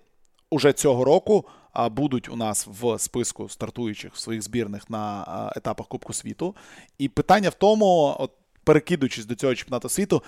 [0.49, 1.45] уже цього року
[1.91, 5.26] будуть у нас в списку стартуючих в своїх збірних на
[5.56, 6.56] етапах Кубку світу.
[6.97, 8.32] І питання в тому, от
[8.64, 10.24] перекидуючись до цього чемпіонату світу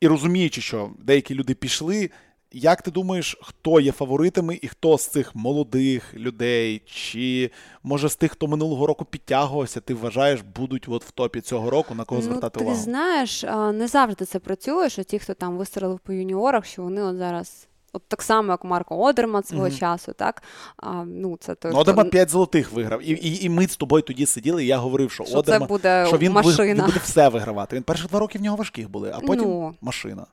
[0.00, 2.10] і розуміючи, що деякі люди пішли.
[2.56, 7.50] Як ти думаєш, хто є фаворитами і хто з цих молодих людей, чи
[7.82, 11.94] може з тих, хто минулого року підтягувався, ти вважаєш, будуть от в топі цього року
[11.94, 12.78] на кого ну, звертати ти увагу?
[12.78, 13.42] Ти знаєш,
[13.72, 17.68] не завжди це працює, що ті, хто там вистрелив по юніорах, що вони от зараз.
[17.92, 19.78] От так само, як Марко Одерман свого mm-hmm.
[19.78, 20.42] часу, так?
[20.76, 23.02] А, ну, це той, ну, Одерман 5 золотих виграв.
[23.02, 25.66] І і, і ми з тобою тоді сиділи, і я говорив, що, що Одерман, це
[25.68, 26.74] буде що він, машина.
[26.74, 27.76] він буде все вигравати.
[27.76, 30.26] Він перші два роки в нього важких були, а потім ну, машина.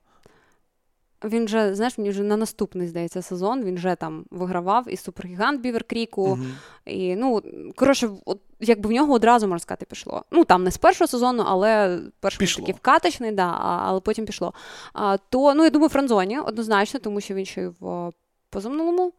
[1.23, 5.61] Він вже, знаєш, він вже на наступний, здається, сезон він вже там вигравав і супергігант
[5.61, 6.27] Бівер Кріку.
[6.27, 6.51] Uh-huh.
[6.85, 7.41] І, ну,
[7.75, 10.25] коротше, от, якби в нього одразу, можна сказати, пішло.
[10.31, 14.53] Ну, там не з першого сезону, але перший такий вкаточний, да, але потім пішло.
[14.93, 18.11] А, То, ну, я думаю, Франзоні однозначно, тому що він ще й в
[18.49, 19.13] позаминулому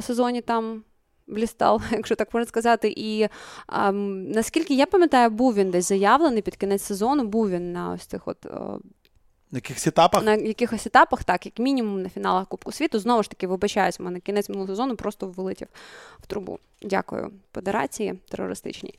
[0.00, 0.82] сезоні там.
[1.26, 2.94] Блістал, якщо так можна сказати.
[2.96, 3.28] І
[3.66, 8.06] а, наскільки я пам'ятаю, був він десь заявлений під кінець сезону, був він на ось
[8.06, 8.46] цих от
[9.52, 10.22] на якихось етапах?
[10.22, 12.98] На якихось етапах, так, як мінімум на фіналах Кубку світу.
[12.98, 15.68] Знову ж таки, вибачаюсь, мене кінець минулого сезону просто вилетів
[16.20, 16.58] в трубу.
[16.82, 18.94] Дякую Федерації терористичній.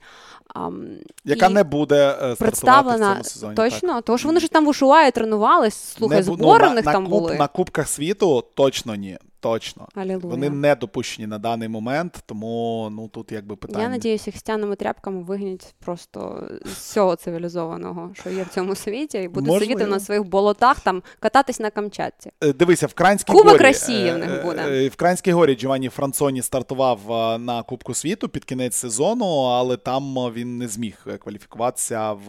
[1.26, 3.56] Яка не буде е, представлена в цьому сезоні.
[3.56, 4.04] Точно, так.
[4.04, 7.04] тому що вони ж там в Ушуаї тренувались, слухай, збори ну, в них на, там
[7.04, 7.36] на були.
[7.36, 9.18] На Кубках світу точно ні.
[9.42, 9.88] Точно.
[9.96, 10.32] Алілуя.
[10.32, 13.84] Вони не допущені на даний момент, тому ну тут якби питання.
[13.84, 19.18] Я надіюся, їх стяними тряпками вигнять просто з всього цивілізованого, що є в цьому світі,
[19.18, 19.72] і будуть Можливо.
[19.72, 22.32] сидіти на своїх болотах, там кататись на Камчатці.
[22.44, 23.64] Е, дивися, в Кранській Кубок горі.
[23.64, 24.62] Росії в них буде.
[24.68, 27.00] Е, в Кранській горі Джованні Францоні стартував
[27.40, 32.28] на Кубку світу під кінець сезону, але там він не зміг кваліфікуватися в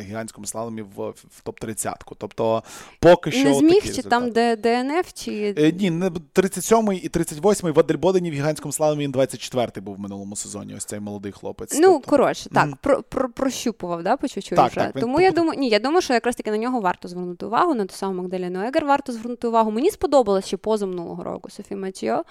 [0.00, 1.94] гігантському слаломі в, в топ-30.
[2.18, 2.62] Тобто,
[3.00, 4.10] поки що не зміг, чи результат.
[4.10, 9.04] там де ДНФ, чи е, ні, не 37-й і 38-й в Адельбодені в гігантському слаломі
[9.04, 10.74] він 24-й був в минулому сезоні.
[10.74, 11.78] Ось цей молодий хлопець.
[11.78, 12.10] Ну тобто...
[12.10, 12.76] коротше, так mm.
[12.80, 14.80] про, про, прощупував, да, по чуть-чуть так, вже.
[14.80, 17.74] Так, Тому я думаю, ні, я думаю, що якраз таки на нього варто звернути увагу,
[17.74, 19.70] на ту саму Магдалену Егер варто звернути увагу.
[19.70, 22.24] Мені сподобалось ще поза минулого року Софі Матіо,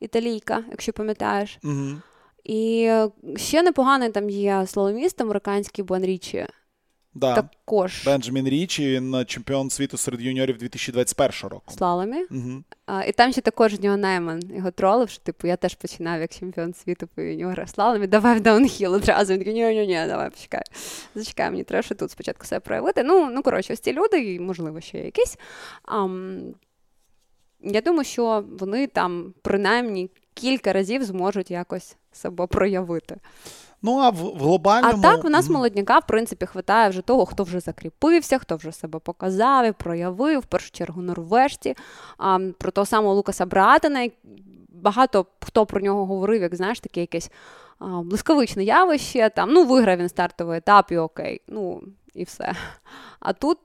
[0.00, 1.58] італійка, якщо пам'ятаєш.
[1.62, 1.96] Mm-hmm.
[2.44, 2.90] І
[3.36, 6.46] ще непоганий там є слаломіст американський Буанрічі.
[7.14, 7.34] Да.
[7.34, 11.74] також Бенджамін Річі, він чемпіон світу серед юніорів 2021 року.
[11.74, 12.24] слаломі.
[12.30, 12.62] Угу.
[12.86, 16.34] А, і там ще також нього Найман його тролив, що типу я теж починав як
[16.34, 19.32] чемпіон світу по юніорах слаломі, давай в даунхіл одразу.
[19.32, 20.62] Він такий, ні ні ні давай почекай.
[21.14, 23.02] Зачекай, мені треба ще тут спочатку себе проявити.
[23.02, 25.38] Ну, ну коротше, ось ці люди, і можливо ще якісь.
[25.82, 26.40] Ам,
[27.60, 33.16] я думаю, що вони там принаймні кілька разів зможуть якось себе проявити.
[33.82, 34.94] Ну, а в, в глобальному...
[34.98, 38.72] А так в нас молодняка, в принципі, хватає вже того, хто вже закріпився, хто вже
[38.72, 41.74] себе показав і проявив, в першу чергу норвежці.
[42.18, 44.12] А, про того самого Лукаса Братена, як-
[44.68, 47.30] багато хто про нього говорив, як знаєш, таке якесь
[47.78, 49.30] а, блискавичне явище.
[49.36, 51.40] Там, ну, виграв він стартовий етап, і окей.
[51.48, 51.82] Ну,
[52.14, 52.54] і все.
[53.20, 53.58] А тут,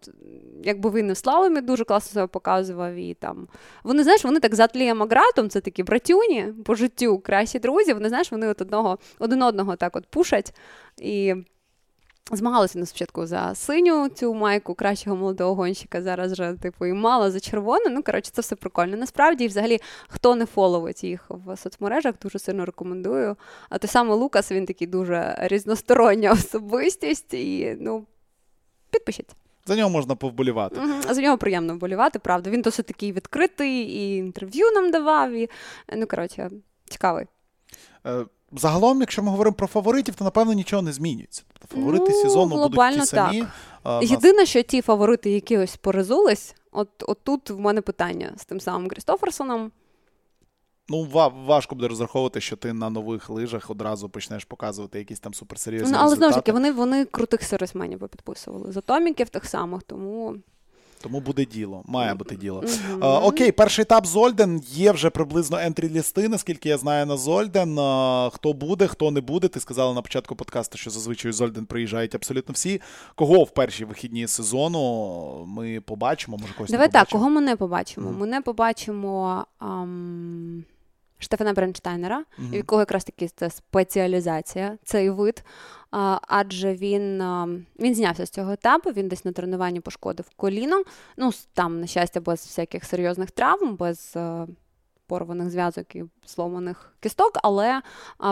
[0.63, 3.47] якби він і в слаломі дуже класно себе показував, і там.
[3.83, 7.93] Вони, знаєш, вони так за Атлієм Агратом, це такі братюні по життю, кращі друзі.
[7.93, 10.53] Вони, знаєш, вони от одного, один одного так от пушать.
[10.97, 11.35] І
[12.31, 16.01] змагалися на спочатку за синю цю майку кращого молодого гонщика.
[16.01, 17.85] Зараз же, типу, і мало за червону.
[17.89, 18.97] Ну, коротше, це все прикольно.
[18.97, 23.35] Насправді, і взагалі, хто не фоловить їх в соцмережах, дуже сильно рекомендую.
[23.69, 28.05] А той самий Лукас, він такий дуже різностороння особистість, і ну,
[28.93, 29.35] підпишіться.
[29.65, 30.81] За нього можна повболівати.
[31.09, 32.49] За нього приємно вболівати, правда.
[32.49, 35.49] Він досить такий відкритий, і інтерв'ю нам давав, і
[35.95, 36.49] ну, коротше,
[36.89, 37.25] цікавий.
[38.05, 41.43] Е, Загалом, якщо ми говоримо про фаворитів, то напевно нічого не змінюється.
[41.59, 43.39] Тобто фаворити Ну, сезону будуть ті самі.
[43.41, 43.49] так.
[43.83, 48.33] А, нас- Єдине, що ті фаворити, які ось поризулись, от, от тут в мене питання
[48.37, 49.71] з тим самим Крістоферсоном.
[50.89, 55.33] Ну, ва- важко буде розраховувати, що ти на нових лижах одразу почнеш показувати якісь там
[55.33, 58.71] суперсерйозні Ну, але знову ж таки, вони, вони крутих сервісменів підписували.
[58.71, 60.35] З атоміків тих самих, тому.
[61.01, 62.63] Тому буде діло, має бути діло.
[62.89, 63.03] Мгм.
[63.03, 64.61] Е, окей, перший етап Зольден.
[64.67, 67.79] Є вже приблизно ентрі лісти, наскільки я знаю на Зольден.
[67.79, 69.47] Е, хто буде, хто не буде.
[69.47, 72.81] Ти сказала на початку подкасту, що зазвичай у Зольден приїжджають абсолютно всі.
[73.15, 76.37] Кого в перші вихідні сезону ми побачимо?
[76.41, 78.09] Може, когось Давай не так, кого ми не побачимо?
[78.09, 78.19] Мгм.
[78.19, 80.63] Ми не побачимо ам,
[81.23, 82.51] Штефана Бренштайнера, Мгм.
[82.51, 85.43] в якого якраз таки це спеціалізація, цей вид.
[85.91, 87.47] А, адже він, а,
[87.79, 90.83] він знявся з цього етапу, він десь на тренуванні пошкодив коліно.
[91.17, 94.17] Ну, там, на щастя, без всяких серйозних травм, без
[95.07, 97.81] порваних зв'язок і сломаних кісток, але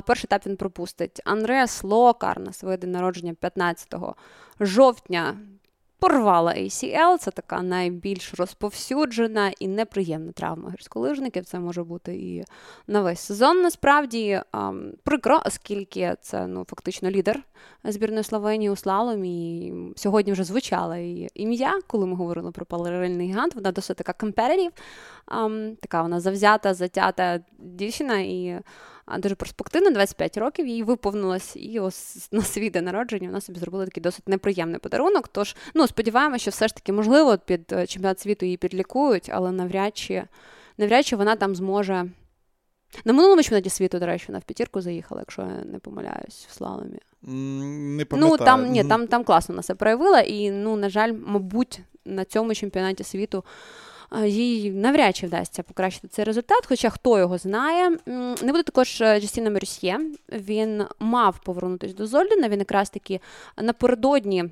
[0.06, 1.22] перший етап він пропустить.
[1.26, 3.94] Андреас Локар на своє день народження 15
[4.60, 5.38] жовтня
[6.02, 11.46] порвала ACL, це така найбільш розповсюджена і неприємна травма гірськолижників.
[11.46, 12.44] Це може бути і
[12.88, 13.62] на весь сезон.
[13.62, 14.42] Насправді
[15.04, 17.44] прикро, оскільки це ну фактично лідер
[17.84, 19.68] збірної Словенії у слаломі.
[19.68, 23.56] І сьогодні вже звучало її ім'я, коли ми говорили про паралельний гігант.
[23.56, 24.14] Вона досить така
[25.26, 28.60] ам, така вона завзята, затята дівчина і
[29.18, 33.86] дуже перспективна, 25 років їй виповнилось, і ось на свій день народження вона собі зробила
[33.86, 35.28] такий досить неприємний подарунок.
[35.28, 39.52] Тож, ну сподіваємося, що все ж таки можливо під е, чемпіонат світу її підлікують, але
[39.52, 40.24] навряд чи
[40.78, 42.10] навряд чи вона там зможе.
[43.06, 46.54] На минулому чемпіонаті світу, до речі, вона в п'ятірку заїхала, якщо я не помиляюсь, в
[46.54, 47.00] слаломі.
[47.22, 48.38] Не пам'ятаю.
[48.40, 52.26] Ну там ні, там, там класно вона себе проявила, і ну, на жаль, мабуть, на
[52.26, 53.44] цьому чемпіонаті світу.
[54.26, 57.98] Їй навряд чи вдасться покращити цей результат, хоча хто його знає.
[58.42, 60.00] Не буде також е, Джастіна Мерсьє.
[60.32, 62.50] Він мав повернутися до Зольдена.
[62.50, 63.20] Він якраз таки
[63.58, 64.46] напередодні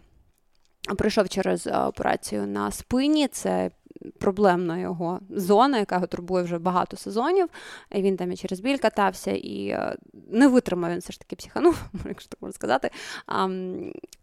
[0.98, 3.28] пройшов через е, операцію на спині.
[3.28, 3.72] Це
[4.20, 7.50] проблемна його зона, яка його турбує вже багато сезонів.
[7.92, 9.96] І Він там і через біль катався, і е,
[10.30, 12.90] не витримав він все ж таки психанув, якщо так можна сказати.
[13.28, 13.48] А,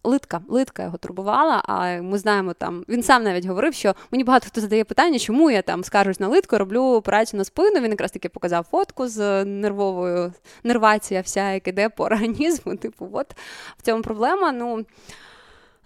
[0.04, 1.62] литка, литка його турбувала.
[1.64, 5.50] А ми знаємо там, він сам навіть говорив, що мені багато хто задає питання, чому
[5.50, 7.80] я там скаржусь на литку, роблю операцію на спину.
[7.80, 10.32] Він якраз таки показав фотку з нервовою
[10.64, 12.76] нервація, вся як іде по організму.
[12.86, 13.34] Типу, от
[13.78, 14.52] в цьому проблема.
[14.52, 14.84] Ну.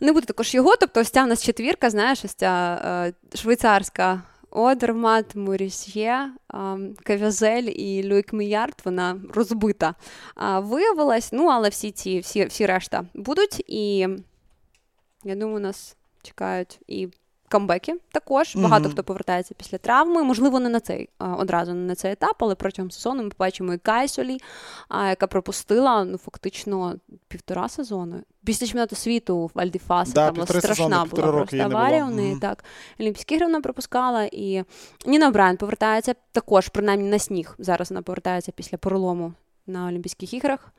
[0.01, 2.83] Не буде також його, тобто ось ця в нас четвірка, знаєш, ось ця
[3.33, 6.31] е, швейцарська Одермат, Мурісьє,
[7.03, 9.95] Кавязель і Люїк Міярд, вона розбита
[10.35, 11.33] а, виявилась.
[11.33, 13.65] Ну, але всі ці, всі, всі решта будуть.
[13.67, 13.99] І
[15.25, 17.09] я думаю, нас чекають і
[17.51, 18.57] камбеки також.
[18.57, 18.93] Багато Мгм.
[18.93, 20.23] хто повертається після травми.
[20.23, 23.79] Можливо, не на цей одразу не на цей етап, але протягом сезону ми побачимо і
[23.79, 24.39] Кайсолі,
[24.91, 26.95] яка пропустила ну, фактично
[27.29, 28.15] півтора сезону.
[28.45, 32.05] Після чемпіонату світу в Альдіфаса Да, там була страшна сезони, була просто аварія.
[32.07, 32.41] У неї Мгм.
[32.41, 32.65] так
[33.01, 34.25] Олімпійські ігри вона пропускала.
[34.33, 34.65] І
[35.07, 37.55] Ніна Брайан повертається також, принаймні на сніг.
[37.59, 39.33] Зараз вона повертається після перелому
[39.67, 40.73] на Олімпійських іграх.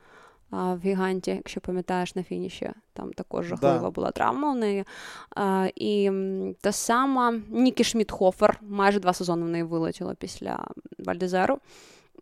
[0.52, 3.90] А, В гіганті, якщо пам'ятаєш на фініші, там також жахлива Да.
[3.90, 4.84] була травма у неї.
[5.36, 6.10] А, І
[6.60, 10.66] та сама Нікі Шмідхофер, майже два сезони в неї вилетіло після
[10.98, 11.58] Вальдезеру.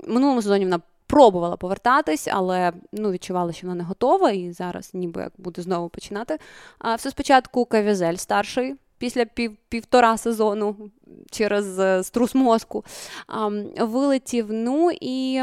[0.07, 5.20] Минулому сезоні вона пробувала повертатись, але ну, відчувала, що вона не готова, і зараз ніби
[5.20, 6.39] як буде знову починати.
[6.78, 8.74] А все спочатку Кавізель старший.
[8.99, 10.76] Після пів, півтора сезону
[11.31, 12.85] через е, струс мозку
[13.26, 13.49] а,
[13.85, 14.47] вилетів.
[14.51, 15.43] Ну і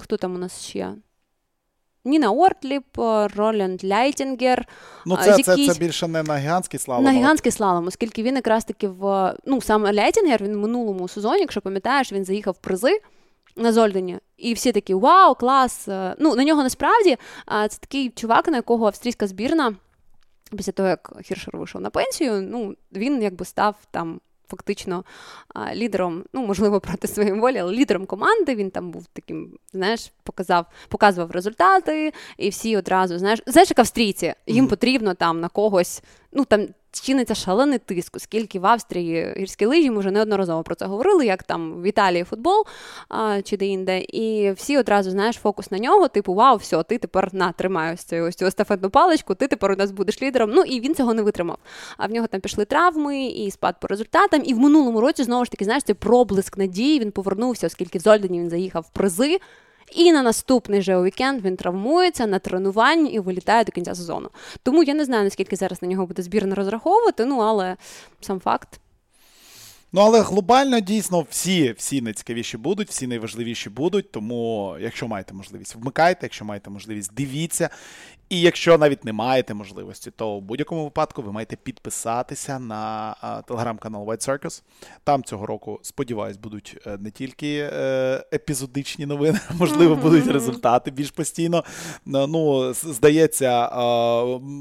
[0.00, 0.94] хто там у нас ще?
[2.04, 2.98] Ніна Ортліб,
[3.36, 4.66] Роланд Ляйтінгер.
[5.06, 7.04] Ну, це це, це більше не на гігантський слалом.
[7.04, 11.40] На гігантський слалом, оскільки він якраз таки в ну саме Ляйтінгер він в минулому сезоні,
[11.40, 13.00] якщо пам'ятаєш, він заїхав в призи
[13.56, 14.18] на Зольдені.
[14.36, 15.88] І всі такі вау, клас.
[16.18, 19.74] Ну, на нього насправді це такий чувак, на якого австрійська збірна.
[20.56, 24.20] Після того, як Хіршер вийшов на пенсію, ну він якби став там
[24.50, 25.04] фактично
[25.74, 28.54] лідером, ну можливо, проти своєї волі, але лідером команди.
[28.54, 34.34] Він там був таким, знаєш, показав, показував результати, і всі одразу знаєш, знаєш, як австрійці,
[34.46, 39.90] їм потрібно там на когось, ну там чиниться шалений тиск, оскільки в Австрії гірські лижі,
[39.90, 42.64] ми вже неодноразово про це говорили, як там в Італії футбол
[43.08, 44.00] а, чи де-інде.
[44.00, 48.04] І всі одразу знаєш фокус на нього, типу, вау, все, ти тепер на тримай ось
[48.04, 50.50] цю ось цю естафетну паличку, ти тепер у нас будеш лідером.
[50.50, 51.58] Ну і він цього не витримав.
[51.96, 54.42] А в нього там пішли травми і спад по результатам.
[54.44, 58.00] І в минулому році знову ж таки, знаєш, цей проблиск надії він повернувся, оскільки в
[58.00, 59.38] Зольдені він заїхав в призи.
[59.92, 64.28] І на наступний же вікенд він травмується на тренуванні і вилітає до кінця сезону.
[64.62, 67.76] Тому я не знаю, наскільки зараз на нього буде збірна розраховувати, ну але
[68.20, 68.80] сам факт.
[69.92, 74.12] Ну, але глобально дійсно всі всі найцікавіші будуть, всі найважливіші будуть.
[74.12, 77.70] Тому, якщо маєте можливість, вмикайте, якщо маєте можливість, дивіться.
[78.30, 83.14] І якщо навіть не маєте можливості, то в будь-якому випадку ви маєте підписатися на
[83.46, 84.62] телеграм-канал White Circus.
[85.04, 91.10] Там цього року, сподіваюсь, будуть е, не тільки е, епізодичні новини, можливо, будуть результати більш
[91.10, 91.64] постійно.
[92.06, 93.70] Ну, здається,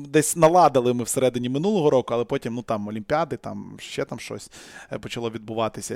[0.07, 4.51] десь наладили ми всередині минулого року, але потім ну там Олімпіади, там ще там щось
[4.91, 5.95] е, почало відбуватися.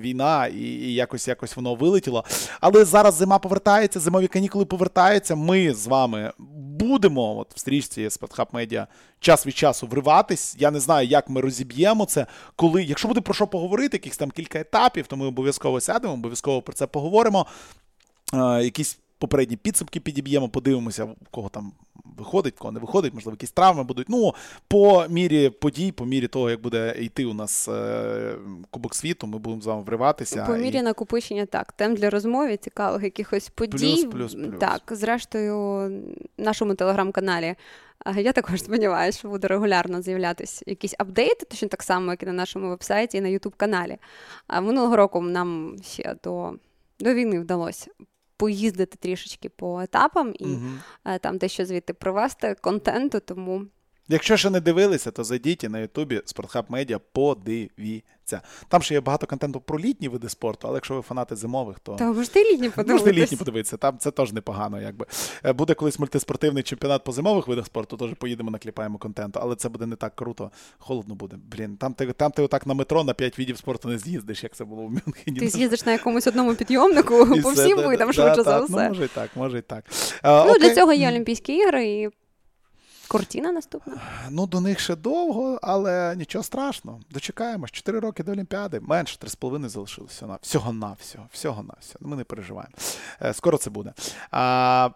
[0.00, 2.24] Війна, і якось якось воно вилетіло.
[2.60, 5.36] Але зараз зима повертається, зимові канікули повертаються.
[5.36, 6.32] Ми з вами
[6.78, 8.86] будемо от в стрічці Спортхаб Медіа
[9.20, 10.56] час від часу вриватись.
[10.58, 12.26] Я не знаю, як ми розіб'ємо це.
[12.56, 16.62] Коли, якщо буде про що поговорити, якихось там кілька етапів, то ми обов'язково сядемо, обов'язково
[16.62, 17.46] про це поговоримо.
[18.34, 21.72] Е, якісь попередні підсумки підіб'ємо, подивимося, у кого там
[22.18, 24.08] виходить, в кого не виходить, можливо, якісь травми будуть.
[24.08, 24.34] Ну,
[24.68, 28.34] по мірі подій, по мірі того, як буде йти у нас е,
[28.70, 30.44] Кубок світу, ми будемо з вами вриватися.
[30.44, 30.82] По мірі і...
[30.82, 31.72] накопичення, так.
[31.72, 34.02] Тем для розмови, цікавих якихось подій.
[34.02, 34.60] Плюс, плюс, плюс.
[34.60, 35.56] Так, зрештою,
[36.38, 37.54] в нашому телеграм-каналі.
[38.16, 42.32] Я також сподіваюся, що буде регулярно з'являтися якісь апдейти, точно так само, як і на
[42.32, 43.96] нашому вебсайті і на Ютуб-каналі.
[44.46, 46.52] А минулого року нам ще до,
[47.00, 47.90] до війни вдалося
[48.36, 51.18] поїздити трішечки по етапам і угу.
[51.20, 53.20] там дещо звідти провести контенту.
[53.20, 53.66] Тому
[54.08, 58.40] Якщо ще не дивилися, то зайдіть на Ютубі Спортхаб Медіа, подивіться.
[58.68, 61.94] Там ще є багато контенту про літні види спорту, але якщо ви фанати зимових, то
[61.94, 62.92] Та можете літні подивитися.
[62.92, 63.76] Можете літні подивитися.
[63.76, 64.80] Там це теж непогано.
[64.80, 65.06] Якби
[65.44, 69.68] е, буде колись мультиспортивний чемпіонат по зимових видах спорту, теж поїдемо, накліпаємо контенту, але це
[69.68, 70.50] буде не так круто.
[70.78, 71.36] Холодно буде.
[71.50, 74.54] Блін, там ти там ти отак на метро на п'ять видів спорту не з'їздиш, як
[74.54, 75.40] це було в Мюнхені.
[75.40, 78.72] Ти з'їздиш на якомусь одному підйомнику по всім видам, швидше за все.
[78.76, 79.84] Ну, може і так, може і так.
[80.24, 82.08] Ну, Для цього є Олімпійські ігри і.
[83.08, 84.00] Кортіна наступна?
[84.30, 87.00] Ну, до них ще довго, але нічого страшного.
[87.10, 87.70] Дочекаємось.
[87.70, 88.80] Чотири роки до Олімпіади.
[88.80, 90.26] Менше три з половиною залишилося.
[90.26, 91.26] На всього на всього.
[91.32, 92.08] Всього на всього.
[92.10, 92.74] Ми не переживаємо.
[93.22, 93.92] Е, скоро це буде.
[94.30, 94.90] А,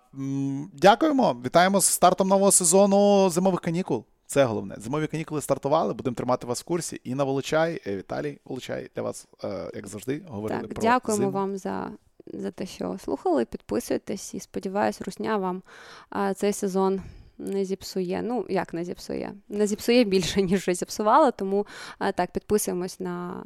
[0.72, 1.36] Дякуємо.
[1.44, 4.04] Вітаємо з стартом нового сезону зимових канікул.
[4.26, 4.74] Це головне.
[4.78, 5.94] Зимові канікули стартували.
[5.94, 7.00] Будемо тримати вас в курсі.
[7.04, 11.22] І на Волочай, е, Віталій Волочай для вас, е, як завжди, говорили так, про дякуємо
[11.22, 11.30] зиму.
[11.32, 11.90] вам за.
[12.34, 15.62] За те, що слухали, підписуйтесь і сподіваюсь, Русня вам
[16.10, 17.02] а, цей сезон
[17.40, 18.22] не зіпсує.
[18.24, 19.32] Ну, як не зіпсує?
[19.48, 21.66] Не зіпсує більше, ніж вже зіпсувала, тому
[22.14, 23.44] так, підписуємось на.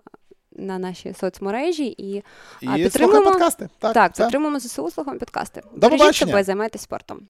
[0.57, 2.23] На наші соцмережі і,
[2.61, 3.69] і підтримуємо подкасти.
[3.79, 5.63] Так, так підтримуємо ЗСУ, слухаємо подкасти.
[5.77, 7.21] До Бережіть себе, займайтесь спортом.